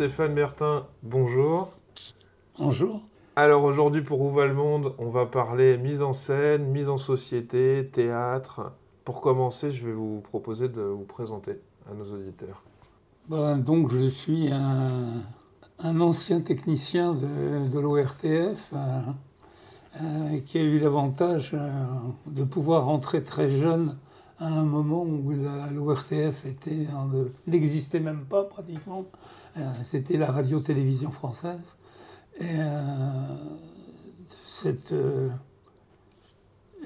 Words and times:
Stéphane 0.00 0.34
Bertin, 0.34 0.86
bonjour. 1.02 1.72
Bonjour. 2.58 3.02
Alors 3.36 3.64
aujourd'hui 3.64 4.00
pour 4.00 4.22
Où 4.22 4.30
va 4.30 4.46
le 4.46 4.54
monde, 4.54 4.94
on 4.96 5.10
va 5.10 5.26
parler 5.26 5.76
mise 5.76 6.00
en 6.00 6.14
scène, 6.14 6.64
mise 6.68 6.88
en 6.88 6.96
société, 6.96 7.86
théâtre, 7.92 8.72
pour 9.04 9.20
commencer, 9.20 9.72
je 9.72 9.84
vais 9.84 9.92
vous 9.92 10.22
proposer 10.22 10.70
de 10.70 10.80
vous 10.80 11.04
présenter 11.04 11.60
à 11.86 11.92
nos 11.92 12.14
auditeurs. 12.14 12.62
Ben, 13.28 13.58
donc, 13.58 13.92
je 13.92 14.06
suis 14.06 14.50
un, 14.50 15.20
ancien 16.00 16.40
technicien 16.40 17.12
de, 17.12 17.78
l'ORTF 17.78 18.72
euh, 18.72 19.00
euh, 20.00 20.40
qui 20.46 20.56
a 20.56 20.62
eu 20.62 20.78
l'avantage 20.78 21.50
euh, 21.52 21.68
de 22.24 22.44
pouvoir 22.44 22.86
rentrer 22.86 23.22
très 23.22 23.50
jeune 23.50 23.98
à 24.40 24.46
un 24.46 24.64
moment 24.64 25.04
où 25.04 25.30
l'ORTF 25.30 26.44
n'existait 27.46 28.00
même 28.00 28.24
pas 28.24 28.44
pratiquement. 28.44 29.04
C'était 29.82 30.16
la 30.16 30.32
radio-télévision 30.32 31.12
française. 31.12 31.76
Et 32.40 32.56
cette 34.46 34.92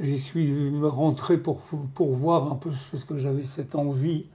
J'y 0.01 0.19
suis 0.19 0.53
rentré 0.83 1.39
pour, 1.39 1.61
pour 1.95 2.15
voir 2.15 2.51
un 2.51 2.57
peu, 2.57 2.71
parce 2.91 3.05
que 3.05 3.17
j'avais 3.17 3.45
cette 3.45 3.77
envie 3.77 4.27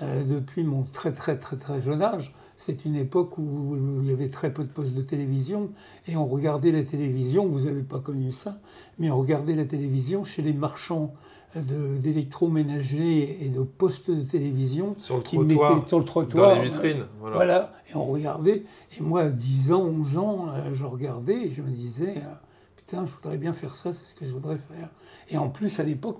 euh, 0.00 0.22
depuis 0.22 0.62
mon 0.62 0.84
très 0.84 1.10
très 1.12 1.36
très 1.36 1.56
très 1.56 1.80
jeune 1.80 2.02
âge. 2.02 2.34
C'est 2.56 2.84
une 2.84 2.94
époque 2.94 3.36
où 3.36 4.00
il 4.02 4.08
y 4.08 4.12
avait 4.12 4.28
très 4.28 4.52
peu 4.52 4.62
de 4.62 4.68
postes 4.68 4.94
de 4.94 5.02
télévision 5.02 5.70
et 6.06 6.16
on 6.16 6.26
regardait 6.26 6.70
la 6.70 6.84
télévision, 6.84 7.46
vous 7.48 7.62
n'avez 7.66 7.82
pas 7.82 7.98
connu 7.98 8.30
ça, 8.30 8.60
mais 8.98 9.10
on 9.10 9.18
regardait 9.18 9.54
la 9.54 9.64
télévision 9.64 10.22
chez 10.22 10.42
les 10.42 10.52
marchands 10.52 11.12
d'électroménager 11.56 13.44
et 13.44 13.48
de 13.48 13.62
postes 13.62 14.10
de 14.10 14.22
télévision 14.22 14.94
sur 14.98 15.16
le, 15.16 15.22
qui 15.22 15.36
trottoir, 15.36 15.88
sur 15.88 15.98
le 15.98 16.04
trottoir. 16.04 16.50
Dans 16.50 16.62
les 16.62 16.68
vitrines. 16.68 17.06
Voilà. 17.20 17.36
voilà. 17.36 17.72
Et 17.90 17.96
on 17.96 18.04
regardait. 18.04 18.64
Et 18.98 19.02
moi, 19.02 19.22
à 19.22 19.28
10 19.30 19.72
ans, 19.72 19.82
11 19.82 20.18
ans, 20.18 20.46
euh, 20.50 20.74
je 20.74 20.84
regardais 20.84 21.46
et 21.46 21.50
je 21.50 21.62
me 21.62 21.70
disais, 21.70 22.16
euh, 22.18 22.34
putain, 22.76 23.06
je 23.06 23.12
voudrais 23.12 23.38
bien 23.38 23.52
faire 23.52 23.74
ça, 23.74 23.92
c'est 23.92 24.04
ce 24.04 24.14
que 24.14 24.26
je 24.26 24.32
voudrais 24.32 24.58
faire. 24.58 24.88
Et 25.30 25.38
en 25.38 25.48
plus, 25.48 25.80
à 25.80 25.84
l'époque, 25.84 26.18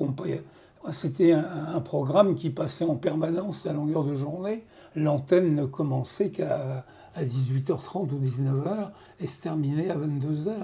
c'était 0.91 1.33
un, 1.33 1.81
programme 1.81 2.35
qui 2.35 2.51
passait 2.51 2.85
en 2.85 2.97
permanence 2.97 3.67
à 3.67 3.73
longueur 3.73 4.05
de 4.05 4.15
journée. 4.15 4.65
L'antenne 4.97 5.55
ne 5.55 5.67
commençait 5.67 6.31
qu'à 6.31 6.87
18h30 7.19 8.13
ou 8.13 8.21
19h 8.21 8.91
et 9.21 9.27
se 9.27 9.43
terminait 9.43 9.91
à 9.91 9.97
22h. 9.97 10.55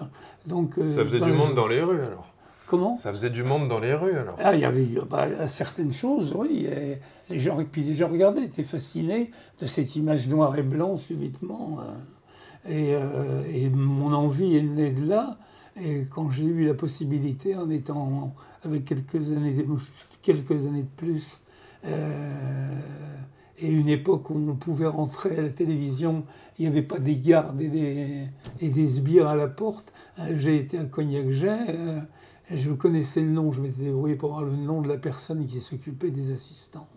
Donc, 0.47 0.79
euh, 0.79 0.91
ça 0.91 1.03
faisait 1.03 1.21
du 1.21 1.33
monde 1.33 1.55
dans 1.55 1.67
les 1.67 1.83
rues 1.83 2.01
alors 2.01 2.34
Comment 2.67 2.97
Ça 2.97 3.13
faisait 3.13 3.31
du 3.31 3.43
monde 3.43 3.69
dans 3.69 3.79
les 3.79 3.95
rues 3.95 4.17
alors 4.17 4.37
Ah, 4.43 4.55
il 4.55 4.61
y 4.61 4.65
avait 4.65 4.87
bah, 5.09 5.47
certaines 5.49 5.93
choses, 5.93 6.35
oui. 6.37 6.67
les 7.29 7.41
gens, 7.41 7.59
puis 7.71 7.83
les 7.83 7.95
gens 7.95 8.09
regardaient, 8.09 8.45
étaient 8.45 8.63
fascinés 8.63 9.31
de 9.61 9.67
cette 9.67 9.97
image 9.97 10.29
noire 10.29 10.57
et 10.57 10.63
blanc 10.63 10.97
subitement. 10.97 11.79
Hein. 11.81 11.95
Et, 12.67 12.95
euh, 12.95 13.43
et, 13.53 13.69
mon 13.69 14.15
envie 14.15 14.57
est 14.57 14.63
née 14.63 14.91
de 14.91 15.07
là. 15.07 15.37
Et 15.81 16.05
quand 16.11 16.31
j'ai 16.31 16.45
eu 16.45 16.67
la 16.67 16.75
possibilité, 16.75 17.57
en 17.57 17.69
étant 17.69 18.35
avec 18.65 18.85
quelques 18.85 19.33
années, 19.33 19.67
quelques 20.23 20.67
années 20.67 20.85
de 20.85 20.97
plus, 20.97 21.41
euh, 21.87 22.81
et 23.59 23.69
une 23.69 23.89
époque 23.89 24.31
où 24.31 24.35
on 24.35 24.55
pouvait 24.57 24.87
rentrer 24.87 25.39
à 25.39 25.43
la 25.43 25.51
télévision, 25.51 26.25
il 26.59 26.63
n'y 26.63 26.69
avait 26.69 26.83
pas 26.83 26.99
des 26.99 27.17
gardes 27.17 27.61
et 27.61 27.69
des, 27.69 28.27
et 28.61 28.69
des 28.69 28.87
sbires 28.87 29.29
à 29.29 29.37
la 29.37 29.47
porte. 29.47 29.93
Euh, 30.19 30.35
j'ai 30.37 30.57
été 30.57 30.79
à 30.79 30.85
Cognac-Jet, 30.85 31.59
euh, 31.69 32.01
je 32.51 32.71
connaissais 32.73 33.21
le 33.21 33.31
nom, 33.31 33.53
je 33.53 33.63
m'étais 33.63 33.83
débrouillé 33.83 34.17
pour 34.17 34.31
avoir 34.31 34.45
le 34.45 34.57
nom 34.57 34.81
de 34.81 34.89
la 34.89 34.99
personne 34.99 35.47
qui 35.47 35.61
s'occupait 35.61 36.11
des 36.11 36.33
assistants 36.33 36.89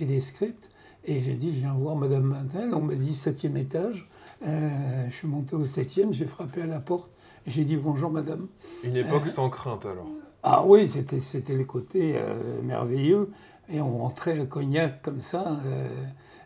et 0.00 0.04
des 0.04 0.20
scripts. 0.20 0.70
Et 1.04 1.20
j'ai 1.20 1.34
dit, 1.34 1.52
je 1.52 1.60
viens 1.60 1.74
voir 1.74 1.96
Madame 1.96 2.24
Mantel. 2.24 2.74
On 2.74 2.82
m'a 2.82 2.94
dit 2.94 3.14
septième 3.14 3.56
étage. 3.56 4.08
je 4.42 5.10
suis 5.10 5.28
monté 5.28 5.56
au 5.56 5.64
septième, 5.64 6.12
j'ai 6.12 6.26
frappé 6.26 6.62
à 6.62 6.66
la 6.66 6.80
porte. 6.80 7.10
J'ai 7.48 7.64
dit 7.64 7.76
bonjour 7.78 8.10
madame. 8.10 8.46
Une 8.84 8.96
époque 8.96 9.24
euh, 9.24 9.30
sans 9.30 9.48
crainte 9.48 9.86
alors 9.86 10.06
Ah 10.42 10.64
oui, 10.66 10.86
c'était, 10.86 11.18
c'était 11.18 11.54
le 11.54 11.64
côté 11.64 12.12
euh, 12.14 12.60
merveilleux. 12.62 13.30
Et 13.70 13.80
on 13.80 13.98
rentrait 13.98 14.38
à 14.40 14.44
Cognac 14.44 15.00
comme 15.00 15.22
ça. 15.22 15.58
Euh, 15.64 15.88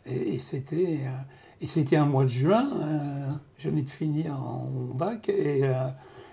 et, 0.06 0.38
c'était, 0.38 1.00
et 1.60 1.66
c'était 1.66 1.96
un 1.96 2.06
mois 2.06 2.22
de 2.22 2.28
juin. 2.28 2.70
je 3.56 3.68
venais 3.68 3.82
de 3.82 3.90
finir 3.90 4.34
en 4.40 4.68
bac. 4.94 5.28
Et, 5.28 5.68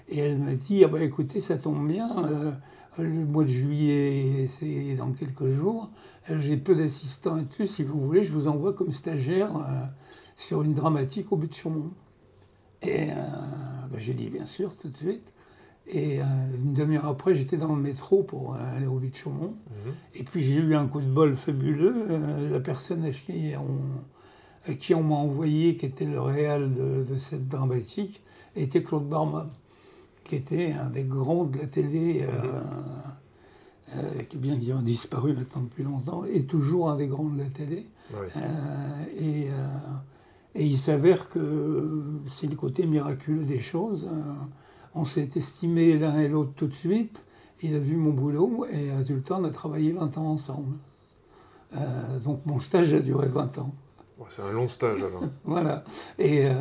et 0.09 0.19
elle 0.19 0.37
m'a 0.37 0.55
dit 0.55 0.83
ah 0.83 0.87
bah, 0.87 1.01
écoutez, 1.01 1.39
ça 1.39 1.57
tombe 1.57 1.87
bien. 1.87 2.57
le 2.97 3.25
mois 3.25 3.43
de 3.43 3.49
juillet, 3.49 4.47
c'est 4.47 4.95
dans 4.95 5.11
quelques 5.11 5.47
jours. 5.47 5.89
J'ai 6.27 6.57
peu 6.57 6.75
d'assistants 6.75 7.37
et 7.37 7.45
tout. 7.45 7.65
Si 7.65 7.83
vous 7.83 7.99
voulez, 7.99 8.23
je 8.23 8.31
vous 8.31 8.47
envoie 8.47 8.73
comme 8.73 8.91
stagiaire 8.91 9.51
sur 10.39 10.61
une 10.61 10.73
dramatique 10.73 11.31
au 11.31 11.35
but 11.35 11.49
de 11.49 11.55
Chaumont. 11.55 11.91
Et 12.81 13.11
euh, 13.11 13.15
ben, 13.91 13.99
j'ai 13.99 14.13
dit 14.13 14.29
bien 14.29 14.45
sûr 14.45 14.75
tout 14.77 14.87
de 14.87 14.97
suite. 14.97 15.33
Et 15.87 16.21
euh, 16.21 16.25
une 16.63 16.73
demi-heure 16.73 17.07
après, 17.07 17.33
j'étais 17.33 17.57
dans 17.57 17.75
le 17.75 17.81
métro 17.81 18.23
pour 18.23 18.53
euh, 18.53 18.77
aller 18.77 18.87
au 18.87 18.99
but 18.99 19.11
de 19.11 19.15
Chaumont. 19.15 19.55
Mhm. 19.69 19.93
Et 20.15 20.23
puis 20.23 20.43
j'ai 20.43 20.55
eu 20.55 20.75
un 20.75 20.87
coup 20.87 21.01
de 21.01 21.11
bol 21.11 21.35
fabuleux. 21.35 22.49
la 22.49 22.59
personne 22.61 23.03
à 23.03 23.11
qui 23.11 23.53
on, 23.57 24.73
qui 24.75 24.95
on 24.95 25.03
m'a 25.03 25.15
envoyé, 25.15 25.75
qui 25.75 25.85
était 25.85 26.05
le 26.05 26.21
réel 26.21 26.73
de, 26.73 27.17
cette 27.17 27.47
dramatique, 27.49 28.23
était 28.55 28.81
Claude 28.81 29.09
Barma, 29.09 29.49
qui 30.29 30.35
était 30.35 30.73
un 30.73 30.89
des 30.89 31.03
grands 31.03 31.45
de 31.45 31.57
la 31.57 31.65
télé, 31.65 32.25
mhm. 33.93 34.25
qui 34.29 34.37
bien 34.37 34.57
qu'il 34.57 34.71
a 34.71 34.75
disparu 34.75 35.33
maintenant 35.33 35.63
depuis 35.63 35.83
longtemps, 35.83 36.23
est 36.23 36.47
toujours 36.47 36.89
un 36.91 36.95
des 36.95 37.07
grands 37.07 37.29
de 37.29 37.39
la 37.39 37.49
télé. 37.49 37.87
et 39.19 39.47
et 40.55 40.65
il 40.65 40.77
s'avère 40.77 41.29
que 41.29 42.01
c'est 42.27 42.47
le 42.47 42.55
côté 42.55 42.85
miraculeux 42.85 43.45
des 43.45 43.59
choses. 43.59 44.09
On 44.95 45.05
s'est 45.05 45.29
estimé 45.35 45.97
l'un 45.97 46.19
et 46.19 46.27
l'autre 46.27 46.53
tout 46.55 46.67
de 46.67 46.73
suite. 46.73 47.23
Il 47.61 47.75
a 47.75 47.79
vu 47.79 47.95
mon 47.95 48.11
boulot 48.11 48.65
et 48.69 48.91
résultat, 48.91 49.37
on 49.39 49.43
a 49.43 49.51
travaillé 49.51 49.91
20 49.91 50.17
ans 50.17 50.27
ensemble. 50.31 50.75
Euh, 51.75 52.19
donc 52.19 52.45
mon 52.45 52.59
stage 52.59 52.93
a 52.93 52.99
duré 52.99 53.27
20 53.27 53.59
ans. 53.59 53.73
C'est 54.29 54.41
un 54.41 54.51
long 54.51 54.67
stage 54.67 55.01
alors. 55.01 55.23
voilà. 55.45 55.83
Et 56.17 56.45
euh, 56.45 56.53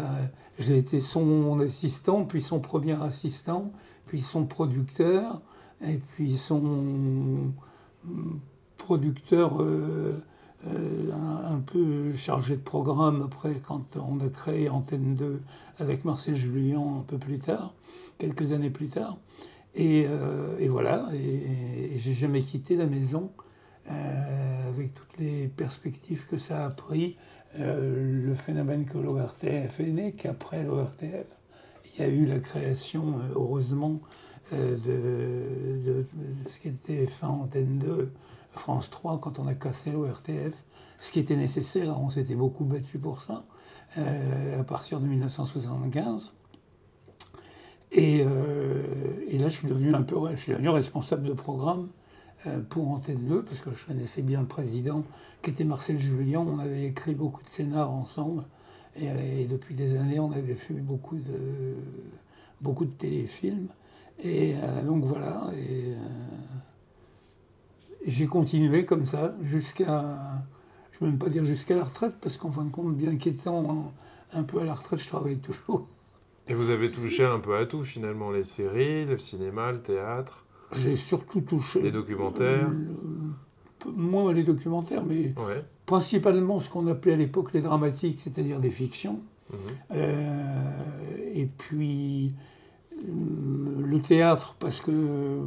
j'ai 0.58 0.78
été 0.78 1.00
son 1.00 1.58
assistant, 1.60 2.24
puis 2.24 2.42
son 2.42 2.60
premier 2.60 3.00
assistant, 3.02 3.72
puis 4.06 4.20
son 4.20 4.46
producteur, 4.46 5.40
et 5.86 5.96
puis 5.96 6.36
son 6.36 7.52
producteur. 8.76 9.62
Euh, 9.62 10.22
euh, 10.66 11.12
un, 11.44 11.60
peu 11.60 12.16
chargé 12.16 12.56
de 12.56 12.60
programme 12.60 13.22
après 13.22 13.54
quand 13.64 13.96
on 13.96 14.18
a 14.18 14.28
créé 14.28 14.68
Antenne 14.68 15.14
2 15.14 15.40
avec 15.78 16.04
Marcel 16.04 16.34
Julien 16.34 16.80
un 16.98 17.04
peu 17.06 17.16
plus 17.16 17.38
tard, 17.38 17.74
quelques 18.18 18.52
années 18.52 18.70
plus 18.70 18.88
tard. 18.88 19.18
Et, 19.76 20.08
voilà, 20.68 21.08
et, 21.14 21.96
j'ai 21.96 22.12
jamais 22.12 22.40
quitté 22.42 22.74
la 22.74 22.86
maison 22.86 23.30
avec 23.86 24.94
toutes 24.94 25.16
les 25.18 25.46
perspectives 25.46 26.26
que 26.26 26.38
ça 26.38 26.64
a 26.64 26.70
pris. 26.70 27.16
Le 27.56 28.34
phénomène 28.34 28.84
que 28.84 28.98
l'ORTF 28.98 29.80
est 29.80 29.90
né, 29.90 30.12
qu'après 30.12 30.62
l'ORTF, 30.62 31.26
il 31.94 32.00
y 32.00 32.04
a 32.04 32.08
eu 32.08 32.24
la 32.24 32.40
création, 32.40 33.14
heureusement, 33.34 34.00
de, 34.52 34.76
de, 34.76 36.06
ce 36.46 36.60
qui 36.60 36.68
était 36.68 37.06
fin 37.06 37.28
Antenne 37.28 37.78
2 37.78 38.12
France 38.52 38.90
3 38.90 39.18
quand 39.20 39.38
on 39.38 39.46
a 39.46 39.54
cassé 39.54 39.92
l'ORTF, 39.92 40.54
ce 41.00 41.12
qui 41.12 41.20
était 41.20 41.36
nécessaire, 41.36 41.98
on 42.00 42.10
s'était 42.10 42.34
beaucoup 42.34 42.64
battu 42.64 42.98
pour 42.98 43.22
ça, 43.22 43.44
euh, 43.96 44.60
à 44.60 44.64
partir 44.64 45.00
de 45.00 45.06
1975. 45.06 46.34
Euh, 47.96 48.82
et, 49.28 49.38
là, 49.38 49.48
je 49.48 49.56
suis 49.56 49.68
devenu 49.68 49.94
un 49.94 50.02
peu, 50.02 50.16
je 50.32 50.36
suis 50.36 50.52
devenu 50.52 50.68
responsable 50.68 51.26
de 51.26 51.32
programme 51.32 51.88
euh, 51.88 51.88
pour 52.68 52.90
Antenne 52.90 53.26
2, 53.26 53.42
parce 53.42 53.60
que 53.60 53.70
je 53.72 53.84
connaissais 53.86 54.22
bien 54.22 54.40
le 54.40 54.46
président, 54.46 55.04
qui 55.42 55.50
était 55.50 55.64
Marcel 55.64 55.98
Julien. 55.98 56.40
On 56.40 56.58
avait 56.58 56.84
écrit 56.84 57.14
beaucoup 57.14 57.42
de 57.42 57.48
scénars 57.48 57.90
ensemble, 57.90 58.44
et, 58.96 59.46
depuis 59.46 59.74
des 59.74 59.96
années, 59.96 60.20
on 60.20 60.32
avait 60.32 60.54
fait 60.54 60.74
beaucoup 60.74 61.16
de, 61.16 61.74
beaucoup 62.60 62.84
de 62.84 62.90
téléfilms. 62.90 63.68
Et 64.22 64.54
donc 64.84 65.04
voilà. 65.04 65.50
Et, 65.56 65.94
j'ai 68.06 68.26
continué 68.26 68.84
comme 68.84 69.04
ça 69.04 69.34
jusqu'à, 69.42 70.44
je 70.92 70.98
ne 70.98 71.06
vais 71.06 71.10
même 71.10 71.18
pas 71.18 71.28
dire 71.28 71.44
jusqu'à 71.44 71.76
la 71.76 71.84
retraite, 71.84 72.14
parce 72.20 72.36
qu'en 72.36 72.50
fin 72.50 72.64
de 72.64 72.70
compte, 72.70 72.96
bien 72.96 73.16
qu'étant 73.16 73.92
un 74.32 74.42
peu 74.42 74.60
à 74.60 74.64
la 74.64 74.74
retraite, 74.74 75.00
je 75.00 75.08
travaille 75.08 75.38
toujours. 75.38 75.86
Et 76.48 76.54
vous 76.54 76.70
avez 76.70 76.90
touché 76.92 77.24
un 77.24 77.40
peu 77.40 77.56
à 77.56 77.66
tout 77.66 77.84
finalement, 77.84 78.30
les 78.30 78.44
séries, 78.44 79.04
le 79.04 79.18
cinéma, 79.18 79.72
le 79.72 79.82
théâtre 79.82 80.44
J'ai 80.72 80.96
surtout 80.96 81.40
touché. 81.40 81.80
Les 81.82 81.92
documentaires 81.92 82.70
Moins 83.86 84.32
les 84.32 84.42
documentaires, 84.42 85.04
mais 85.04 85.34
principalement 85.86 86.58
ce 86.58 86.68
qu'on 86.68 86.88
appelait 86.88 87.12
à 87.12 87.16
l'époque 87.16 87.52
les 87.52 87.60
dramatiques, 87.60 88.18
c'est-à-dire 88.18 88.58
des 88.58 88.72
fictions. 88.72 89.20
Mhm. 89.50 89.58
Euh, 89.92 90.72
et 91.32 91.46
puis 91.46 92.34
le 93.06 94.00
théâtre, 94.00 94.56
parce 94.58 94.80
que 94.80 95.44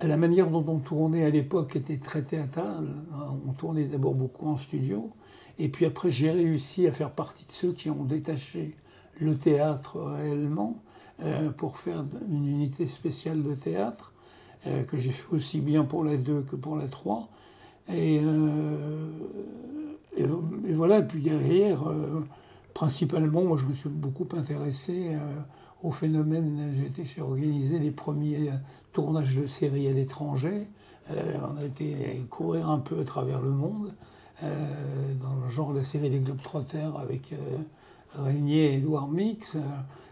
la 0.00 0.16
manière 0.16 0.50
dont 0.50 0.64
on 0.68 0.78
tournait 0.78 1.24
à 1.24 1.30
l'époque 1.30 1.76
était 1.76 1.98
très 1.98 2.22
théâtrale. 2.22 2.86
On 3.46 3.52
tournait 3.52 3.84
d'abord 3.84 4.14
beaucoup 4.14 4.48
en 4.48 4.56
studio. 4.56 5.10
Et 5.58 5.68
puis 5.68 5.86
après, 5.86 6.10
j'ai 6.10 6.30
réussi 6.30 6.86
à 6.86 6.92
faire 6.92 7.10
partie 7.10 7.46
de 7.46 7.50
ceux 7.50 7.72
qui 7.72 7.90
ont 7.90 8.04
détaché 8.04 8.76
le 9.20 9.36
théâtre 9.36 10.00
réellement 10.00 10.80
euh, 11.20 11.50
pour 11.50 11.78
faire 11.78 12.04
une 12.30 12.46
unité 12.46 12.86
spéciale 12.86 13.42
de 13.42 13.52
théâtre, 13.52 14.12
euh, 14.68 14.84
que 14.84 14.96
j'ai 14.98 15.10
fait 15.10 15.34
aussi 15.34 15.60
bien 15.60 15.82
pour 15.82 16.04
la 16.04 16.16
2 16.16 16.42
que 16.42 16.54
pour 16.54 16.76
la 16.76 16.86
3. 16.86 17.28
Euh, 17.90 19.08
et, 20.16 20.24
voilà, 20.74 21.02
puis 21.02 21.20
derrière, 21.20 21.92
principalement, 22.72 23.42
moi 23.42 23.56
je 23.56 23.66
me 23.66 23.72
suis 23.72 23.88
beaucoup 23.88 24.28
intéressé 24.36 25.16
au 25.82 25.90
phénomène. 25.90 26.72
J'ai 27.02 27.20
organisé 27.20 27.78
les 27.78 27.90
premiers 27.90 28.50
tournages 28.92 29.36
de 29.36 29.46
séries 29.46 29.88
à 29.88 29.92
l'étranger. 29.92 30.68
on 31.08 31.56
a 31.56 31.64
été 31.64 32.24
courir 32.30 32.68
un 32.68 32.78
peu 32.78 33.00
à 33.00 33.04
travers 33.04 33.40
le 33.40 33.50
monde. 33.50 33.94
dans 34.42 35.36
le 35.44 35.48
genre 35.48 35.72
de 35.72 35.78
la 35.78 35.84
série 35.84 36.10
des 36.10 36.18
Globetrotters 36.18 36.98
avec 36.98 37.32
Régnier 38.16 38.72
et 38.72 38.76
Edouard 38.78 39.08
Mix, 39.08 39.56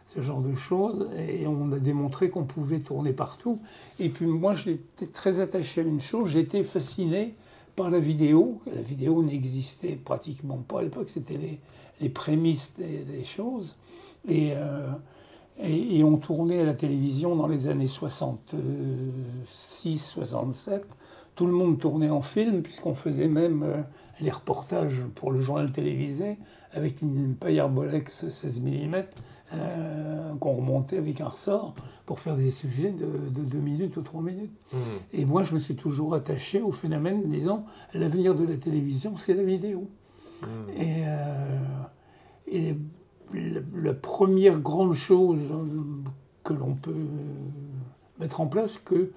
ce 0.07 0.23
genre 0.23 0.41
de 0.41 0.55
choses. 0.55 1.11
Et 1.19 1.47
on 1.47 1.71
a 1.73 1.79
démontré 1.79 2.31
qu'on 2.31 2.45
pouvait 2.45 2.79
tourner 2.79 3.13
partout. 3.13 3.59
Et 3.99 4.09
puis 4.09 4.25
moi, 4.27 4.55
j'étais 4.55 5.07
très 5.07 5.41
attaché 5.41 5.83
à 5.83 5.85
une 5.85 6.01
chose, 6.01 6.31
j'étais 6.31 6.63
fasciné 6.63 7.35
par 7.75 7.91
la 7.91 7.99
vidéo. 7.99 8.61
La 8.75 8.81
vidéo 8.81 9.23
n'existait 9.23 9.97
pratiquement 9.97 10.57
pas 10.57 10.81
à 10.81 10.83
l'époque, 10.83 11.11
c'était 11.11 11.37
les, 11.37 11.61
les, 12.01 12.09
prémices 12.09 12.75
des, 12.79 13.25
choses. 13.25 13.77
Et, 14.29 14.53
euh, 14.55 14.89
et, 15.63 16.03
on 16.03 16.17
tournait 16.17 16.61
à 16.61 16.65
la 16.65 16.75
télévision 16.75 17.37
dans 17.37 17.49
les 17.49 17.69
années 17.69 17.87
66, 17.87 19.99
67. 19.99 20.85
Tout 21.35 21.47
le 21.47 21.53
monde 21.53 21.79
tournait 21.79 22.11
en 22.11 22.23
film, 22.23 22.63
puisqu'on 22.63 22.95
faisait 22.95 23.29
même 23.29 23.63
euh, 23.63 23.83
les 24.21 24.31
reportages 24.31 25.03
pour 25.15 25.33
le 25.33 25.41
journal 25.41 25.71
télévisé 25.71 26.39
avec 26.73 27.03
une 27.03 27.35
paille 27.35 27.59
Arbolex 27.59 28.29
16 28.29 28.61
mm 28.61 29.03
euh, 29.55 30.35
qu'on 30.41 30.55
remontait 30.55 30.99
avec 30.99 31.21
un 31.21 31.29
ressort 31.29 31.75
pour 32.05 32.19
faire 32.19 32.35
des 32.35 32.51
sujets 32.51 32.91
de, 32.91 33.07
de 33.07 33.43
2 33.43 33.59
minutes 33.59 33.97
ou 33.97 34.03
3 34.03 34.21
minutes. 34.21 34.51
Mmh. 34.73 34.77
Et 35.13 35.25
moi, 35.25 35.45
je 35.45 35.55
me 35.55 35.61
suis 35.61 35.77
toujours 35.77 36.15
attaché 36.15 36.61
au 36.61 36.73
phénomène 36.73 37.29
disant 37.29 37.65
l'avenir 37.95 38.35
de 38.35 38.45
la 38.45 38.57
télévision, 38.57 39.17
c'est 39.17 39.35
la 39.35 39.45
vidéo. 39.45 39.89
Mmh. 40.43 40.47
Et, 40.79 41.05
euh, 41.07 41.59
et 42.49 42.77
la, 43.33 43.95
première 43.95 44.59
grande 44.59 44.95
chose 44.95 45.49
que 46.43 46.53
l'on 46.53 46.75
peut 46.75 47.07
mettre 48.19 48.41
en 48.41 48.49
place, 48.49 48.79
que 48.79 49.13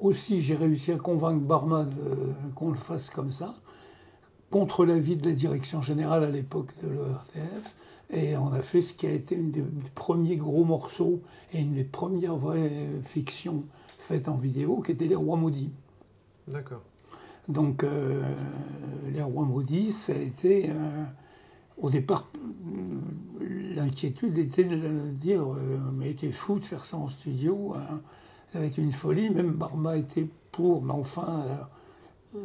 aussi 0.00 0.40
j'ai 0.40 0.54
réussi 0.54 0.92
à 0.92 0.96
convaincre 0.96 1.40
Barma 1.40 1.86
qu'on 2.54 2.70
le 2.70 2.76
fasse 2.76 3.10
comme 3.10 3.30
ça, 3.30 3.54
contre 4.50 4.86
l'avis 4.86 5.16
de 5.16 5.28
la 5.28 5.34
direction 5.34 5.82
générale 5.82 6.24
à 6.24 6.30
l'époque 6.30 6.70
de 6.82 6.88
l'ERTF. 6.88 7.74
Et 8.12 8.36
on 8.36 8.52
a 8.52 8.60
fait 8.60 8.80
ce 8.80 8.92
qui 8.92 9.06
a 9.06 9.10
été 9.10 9.34
une 9.34 9.50
des 9.50 9.64
premiers 9.94 10.36
gros 10.36 10.64
morceaux 10.64 11.22
et 11.52 11.60
une 11.60 11.74
des 11.74 11.84
premières 11.84 12.36
vraies 12.36 12.88
fictions 13.04 13.64
faites 13.98 14.28
en 14.28 14.36
vidéo, 14.36 14.82
qui 14.82 14.92
était 14.92 15.06
Les 15.06 15.14
Rois 15.14 15.36
Maudits. 15.36 15.72
D'accord. 16.46 16.82
Donc, 17.48 17.82
euh, 17.82 18.22
Les 19.12 19.22
Rois 19.22 19.46
Maudits, 19.46 19.92
ça 19.92 20.12
a 20.12 20.16
été. 20.16 20.70
Euh, 20.70 21.04
au 21.78 21.90
départ, 21.90 22.28
l'inquiétude 23.74 24.38
était 24.38 24.64
de 24.64 25.10
dire 25.10 25.42
euh, 25.42 25.78
Mais 25.92 26.10
était 26.10 26.30
fou 26.30 26.58
de 26.58 26.64
faire 26.64 26.84
ça 26.84 26.96
en 26.96 27.08
studio, 27.08 27.74
hein. 27.74 28.00
ça 28.52 28.60
va 28.60 28.66
être 28.66 28.78
une 28.78 28.92
folie. 28.92 29.30
Même 29.30 29.52
Barma 29.52 29.96
était 29.96 30.28
pour, 30.52 30.82
mais 30.82 30.92
enfin 30.92 31.44
euh, 32.34 32.38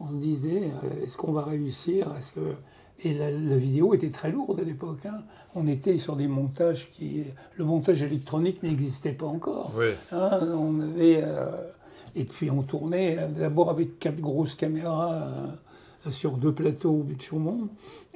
on 0.00 0.06
se 0.06 0.16
disait, 0.16 0.72
euh, 0.84 1.04
est-ce 1.04 1.16
qu'on 1.16 1.32
va 1.32 1.44
réussir? 1.44 2.14
Est-ce 2.16 2.32
que... 2.32 2.54
Et 3.04 3.14
la, 3.14 3.56
vidéo 3.56 3.94
était 3.94 4.10
très 4.10 4.30
lourde 4.30 4.60
à 4.60 4.64
l'époque. 4.64 5.06
Hein. 5.06 5.18
On 5.54 5.66
était 5.66 5.96
sur 5.96 6.16
des 6.16 6.28
montages 6.28 6.90
qui... 6.90 7.24
Le 7.56 7.64
montage 7.64 8.02
électronique 8.02 8.62
n'existait 8.62 9.12
pas 9.12 9.26
encore. 9.26 9.72
Hein. 10.12 10.40
on 10.56 10.80
avait... 10.80 11.20
Euh, 11.22 11.46
et 12.14 12.24
puis 12.24 12.50
on 12.50 12.62
tournait 12.62 13.16
d'abord 13.28 13.70
avec 13.70 13.98
quatre 13.98 14.20
grosses 14.20 14.54
caméras 14.54 15.32
sur 16.10 16.36
deux 16.36 16.52
plateaux 16.52 16.90
au 16.90 17.02
but 17.02 17.16
de 17.16 17.22
Chaumont. 17.22 17.68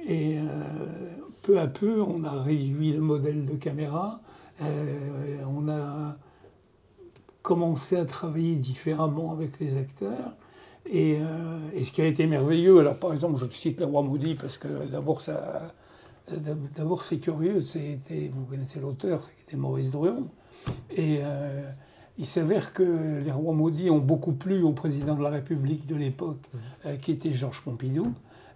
Et 0.07 0.37
peu 1.41 1.59
à 1.59 1.65
peu, 1.65 1.99
on 2.03 2.23
a 2.23 2.43
réduit 2.43 2.93
le 2.93 3.01
modèle 3.01 3.43
de 3.43 3.55
caméra. 3.55 4.21
on 4.61 5.67
a 5.67 6.15
commencé 7.47 7.95
à 7.95 8.03
travailler 8.03 8.55
différemment 8.55 9.31
avec 9.31 9.57
les 9.61 9.77
acteurs. 9.77 10.35
Euh, 10.93 11.59
et, 11.73 11.83
ce 11.83 11.91
qui 11.91 12.01
a 12.01 12.05
été 12.05 12.27
merveilleux, 12.27 12.79
alors 12.79 12.95
par 12.95 13.11
exemple, 13.11 13.37
je 13.39 13.57
cite 13.57 13.79
Le 13.79 13.85
Roi 13.85 14.03
Maudit 14.03 14.35
parce 14.35 14.57
que 14.57 14.67
d'abord, 14.89 15.21
ça, 15.21 15.73
d'abord 16.75 17.03
c'est 17.03 17.19
curieux, 17.19 17.61
c'était, 17.61 18.31
vous 18.33 18.45
connaissez 18.45 18.79
l'auteur, 18.79 19.27
c'était 19.39 19.57
Maurice 19.57 19.91
Druon. 19.91 20.27
Et 20.91 21.19
euh, 21.21 21.69
il 22.17 22.25
s'avère 22.25 22.73
que 22.73 23.21
Les 23.23 23.31
Rois 23.31 23.53
Maudits 23.53 23.89
ont 23.89 23.99
beaucoup 23.99 24.33
plu 24.33 24.63
au 24.63 24.71
président 24.71 25.15
de 25.15 25.23
la 25.23 25.29
République 25.29 25.85
de 25.85 25.95
l'époque, 25.95 26.39
euh, 26.85 26.95
qui 26.95 27.11
était 27.11 27.33
Georges 27.33 27.61
Pompidou. 27.63 28.13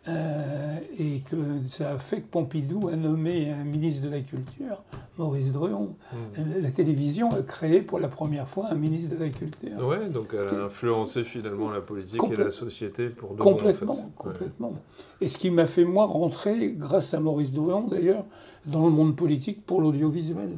Euh, 0.08 0.78
et 0.98 1.20
que 1.20 1.36
ça 1.70 1.92
a 1.92 1.98
fait 2.00 2.22
que 2.22 2.28
Pompidou 2.28 2.88
a 2.88 2.96
nommé 2.96 3.52
un 3.52 3.64
ministre 3.64 4.08
de 4.08 4.10
la 4.10 4.22
Culture, 4.22 4.82
Maurice 5.20 5.52
Druon. 5.52 5.96
Hmm. 6.12 6.42
La, 6.60 6.72
télévision 6.72 7.30
a 7.32 7.44
créé 7.44 7.84
pour 7.84 8.00
la 8.00 8.08
première 8.08 8.50
fois 8.50 8.70
un 8.72 8.76
ministre 8.76 9.16
de 9.16 9.24
la 9.24 9.30
Culture. 9.30 9.78
Oui, 9.80 10.10
donc 10.10 10.30
elle 10.34 10.60
a 10.60 10.64
influencé 10.66 11.24
finalement 11.24 11.70
la 11.70 11.82
politique 11.82 12.20
et 12.32 12.36
la 12.36 12.50
société 12.50 13.10
pour 13.10 13.36
de 13.36 13.42
Complètement, 13.42 13.94
bon, 13.94 14.12
complètement. 14.16 14.74
Et 15.22 15.28
ce 15.28 15.38
qui 15.38 15.52
m'a 15.52 15.68
fait, 15.68 15.86
moi, 15.86 16.08
rentrer, 16.08 16.72
grâce 16.72 17.14
à 17.14 17.20
Maurice 17.20 17.54
Druon 17.54 17.88
d'ailleurs, 17.88 18.26
dans 18.66 18.86
le 18.86 18.92
monde 18.92 19.16
politique 19.16 19.64
pour 19.68 19.82
l'audiovisuel. 19.82 20.58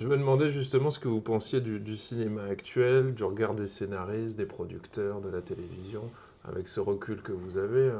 Je 0.00 0.08
me 0.08 0.16
demandais 0.16 0.48
justement 0.48 0.90
ce 0.90 0.98
que 0.98 1.06
vous 1.06 1.20
pensiez 1.20 1.60
du, 1.60 1.78
du 1.78 1.96
cinéma 1.96 2.42
actuel, 2.50 3.14
du 3.14 3.22
regard 3.22 3.54
des 3.54 3.68
scénaristes, 3.68 4.36
des 4.36 4.44
producteurs, 4.44 5.20
de 5.20 5.28
la 5.28 5.40
télévision, 5.40 6.02
avec 6.48 6.66
ce 6.66 6.80
recul 6.80 7.22
que 7.22 7.30
vous 7.30 7.58
avez. 7.58 7.92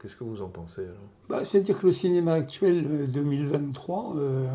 Qu'est-ce 0.00 0.14
que 0.14 0.24
vous 0.24 0.42
en 0.42 0.48
pensez 0.48 0.86
bah, 1.28 1.44
C'est-à-dire 1.44 1.80
que 1.80 1.86
le 1.86 1.92
cinéma 1.92 2.34
actuel 2.34 3.10
2023, 3.10 4.14
euh, 4.16 4.46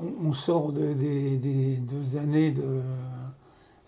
euh, 0.00 0.04
on, 0.22 0.32
sort 0.34 0.72
des 0.72 1.78
deux 1.78 2.16
années 2.18 2.50
de, 2.50 2.82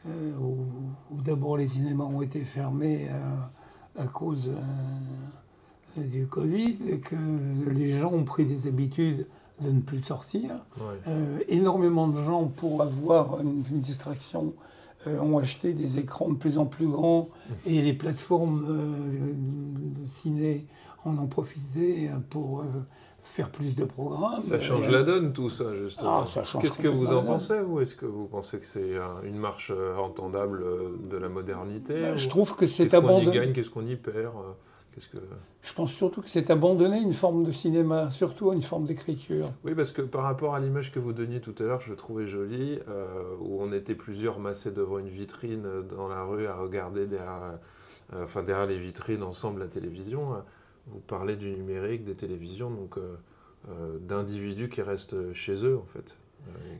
euh, 0.06 0.32
où, 0.40 1.20
d'abord 1.20 1.58
les 1.58 1.66
cinémas 1.66 2.04
ont 2.04 2.22
été 2.22 2.40
fermés 2.40 3.08
à 3.98 4.06
cause 4.06 4.50
du 5.96 6.26
Covid, 6.26 6.78
et 6.88 7.00
que 7.00 7.16
les 7.70 7.90
gens 7.90 8.12
ont 8.12 8.24
pris 8.24 8.46
des 8.46 8.66
habitudes 8.66 9.26
de 9.60 9.70
ne 9.70 9.80
plus 9.80 10.02
sortir. 10.02 10.64
énormément 11.48 12.08
de 12.08 12.22
gens, 12.22 12.46
pour 12.46 12.80
avoir 12.80 13.40
une 13.40 13.62
distraction, 13.80 14.54
euh, 14.54 14.77
ont 15.20 15.38
acheté 15.38 15.72
des 15.72 15.98
écrans 15.98 16.28
de 16.28 16.36
plus 16.36 16.58
en 16.58 16.66
plus 16.66 16.86
grands 16.86 17.28
et 17.66 17.82
les 17.82 17.92
plateformes 17.92 18.66
euh, 18.68 20.00
de 20.00 20.06
ciné 20.06 20.66
en 21.04 21.16
ont 21.18 21.26
profité 21.26 22.10
pour 22.30 22.60
euh, 22.60 22.64
faire 23.22 23.50
plus 23.50 23.76
de 23.76 23.84
programmes. 23.84 24.40
Ça 24.40 24.60
change 24.60 24.88
la 24.88 25.02
donne 25.02 25.32
tout 25.32 25.48
ça 25.48 25.74
justement. 25.74 26.24
Ah, 26.36 26.42
Qu'est-ce 26.60 26.78
que 26.78 26.88
vous 26.88 27.12
en 27.12 27.22
pensez 27.22 27.60
ou 27.60 27.80
est-ce 27.80 27.94
que 27.94 28.06
vous 28.06 28.26
pensez 28.26 28.58
que 28.58 28.66
c'est 28.66 28.96
une 29.24 29.38
marche 29.38 29.72
entendable 29.98 30.64
de 31.08 31.16
la 31.16 31.28
modernité 31.28 32.00
bah, 32.00 32.16
Je 32.16 32.28
trouve 32.28 32.54
que 32.56 32.66
c'est 32.66 32.92
abandonné. 32.94 33.24
Qu'est-ce 33.24 33.30
qu'on 33.30 33.32
y 33.32 33.40
gagne, 33.40 33.52
qu'est-ce 33.52 33.70
qu'on 33.70 33.86
y 33.86 33.96
perd 33.96 34.34
que... 35.06 35.18
Je 35.62 35.72
pense 35.74 35.92
surtout 35.92 36.22
que 36.22 36.28
c'est 36.28 36.50
abandonner 36.50 36.98
une 36.98 37.12
forme 37.12 37.44
de 37.44 37.52
cinéma, 37.52 38.10
surtout 38.10 38.52
une 38.52 38.62
forme 38.62 38.86
d'écriture. 38.86 39.50
Oui, 39.64 39.74
parce 39.74 39.92
que 39.92 40.02
par 40.02 40.22
rapport 40.22 40.54
à 40.54 40.60
l'image 40.60 40.92
que 40.92 40.98
vous 40.98 41.12
donniez 41.12 41.40
tout 41.40 41.54
à 41.58 41.62
l'heure, 41.62 41.80
je 41.80 41.94
trouvais 41.94 42.26
jolie, 42.26 42.78
euh, 42.88 43.34
où 43.40 43.60
on 43.60 43.72
était 43.72 43.94
plusieurs 43.94 44.40
massés 44.40 44.70
devant 44.70 44.98
une 44.98 45.08
vitrine 45.08 45.66
dans 45.96 46.08
la 46.08 46.24
rue 46.24 46.46
à 46.46 46.56
regarder 46.56 47.06
derrière, 47.06 47.58
euh, 48.14 48.24
enfin, 48.24 48.42
derrière 48.42 48.66
les 48.66 48.78
vitrines 48.78 49.22
ensemble 49.22 49.60
la 49.60 49.68
télévision. 49.68 50.26
Vous 50.86 51.00
parlez 51.00 51.36
du 51.36 51.50
numérique, 51.50 52.04
des 52.04 52.14
télévisions, 52.14 52.70
donc 52.70 52.96
euh, 52.98 53.98
d'individus 54.00 54.68
qui 54.68 54.82
restent 54.82 55.32
chez 55.34 55.64
eux, 55.64 55.76
en 55.76 55.86
fait. 55.86 56.16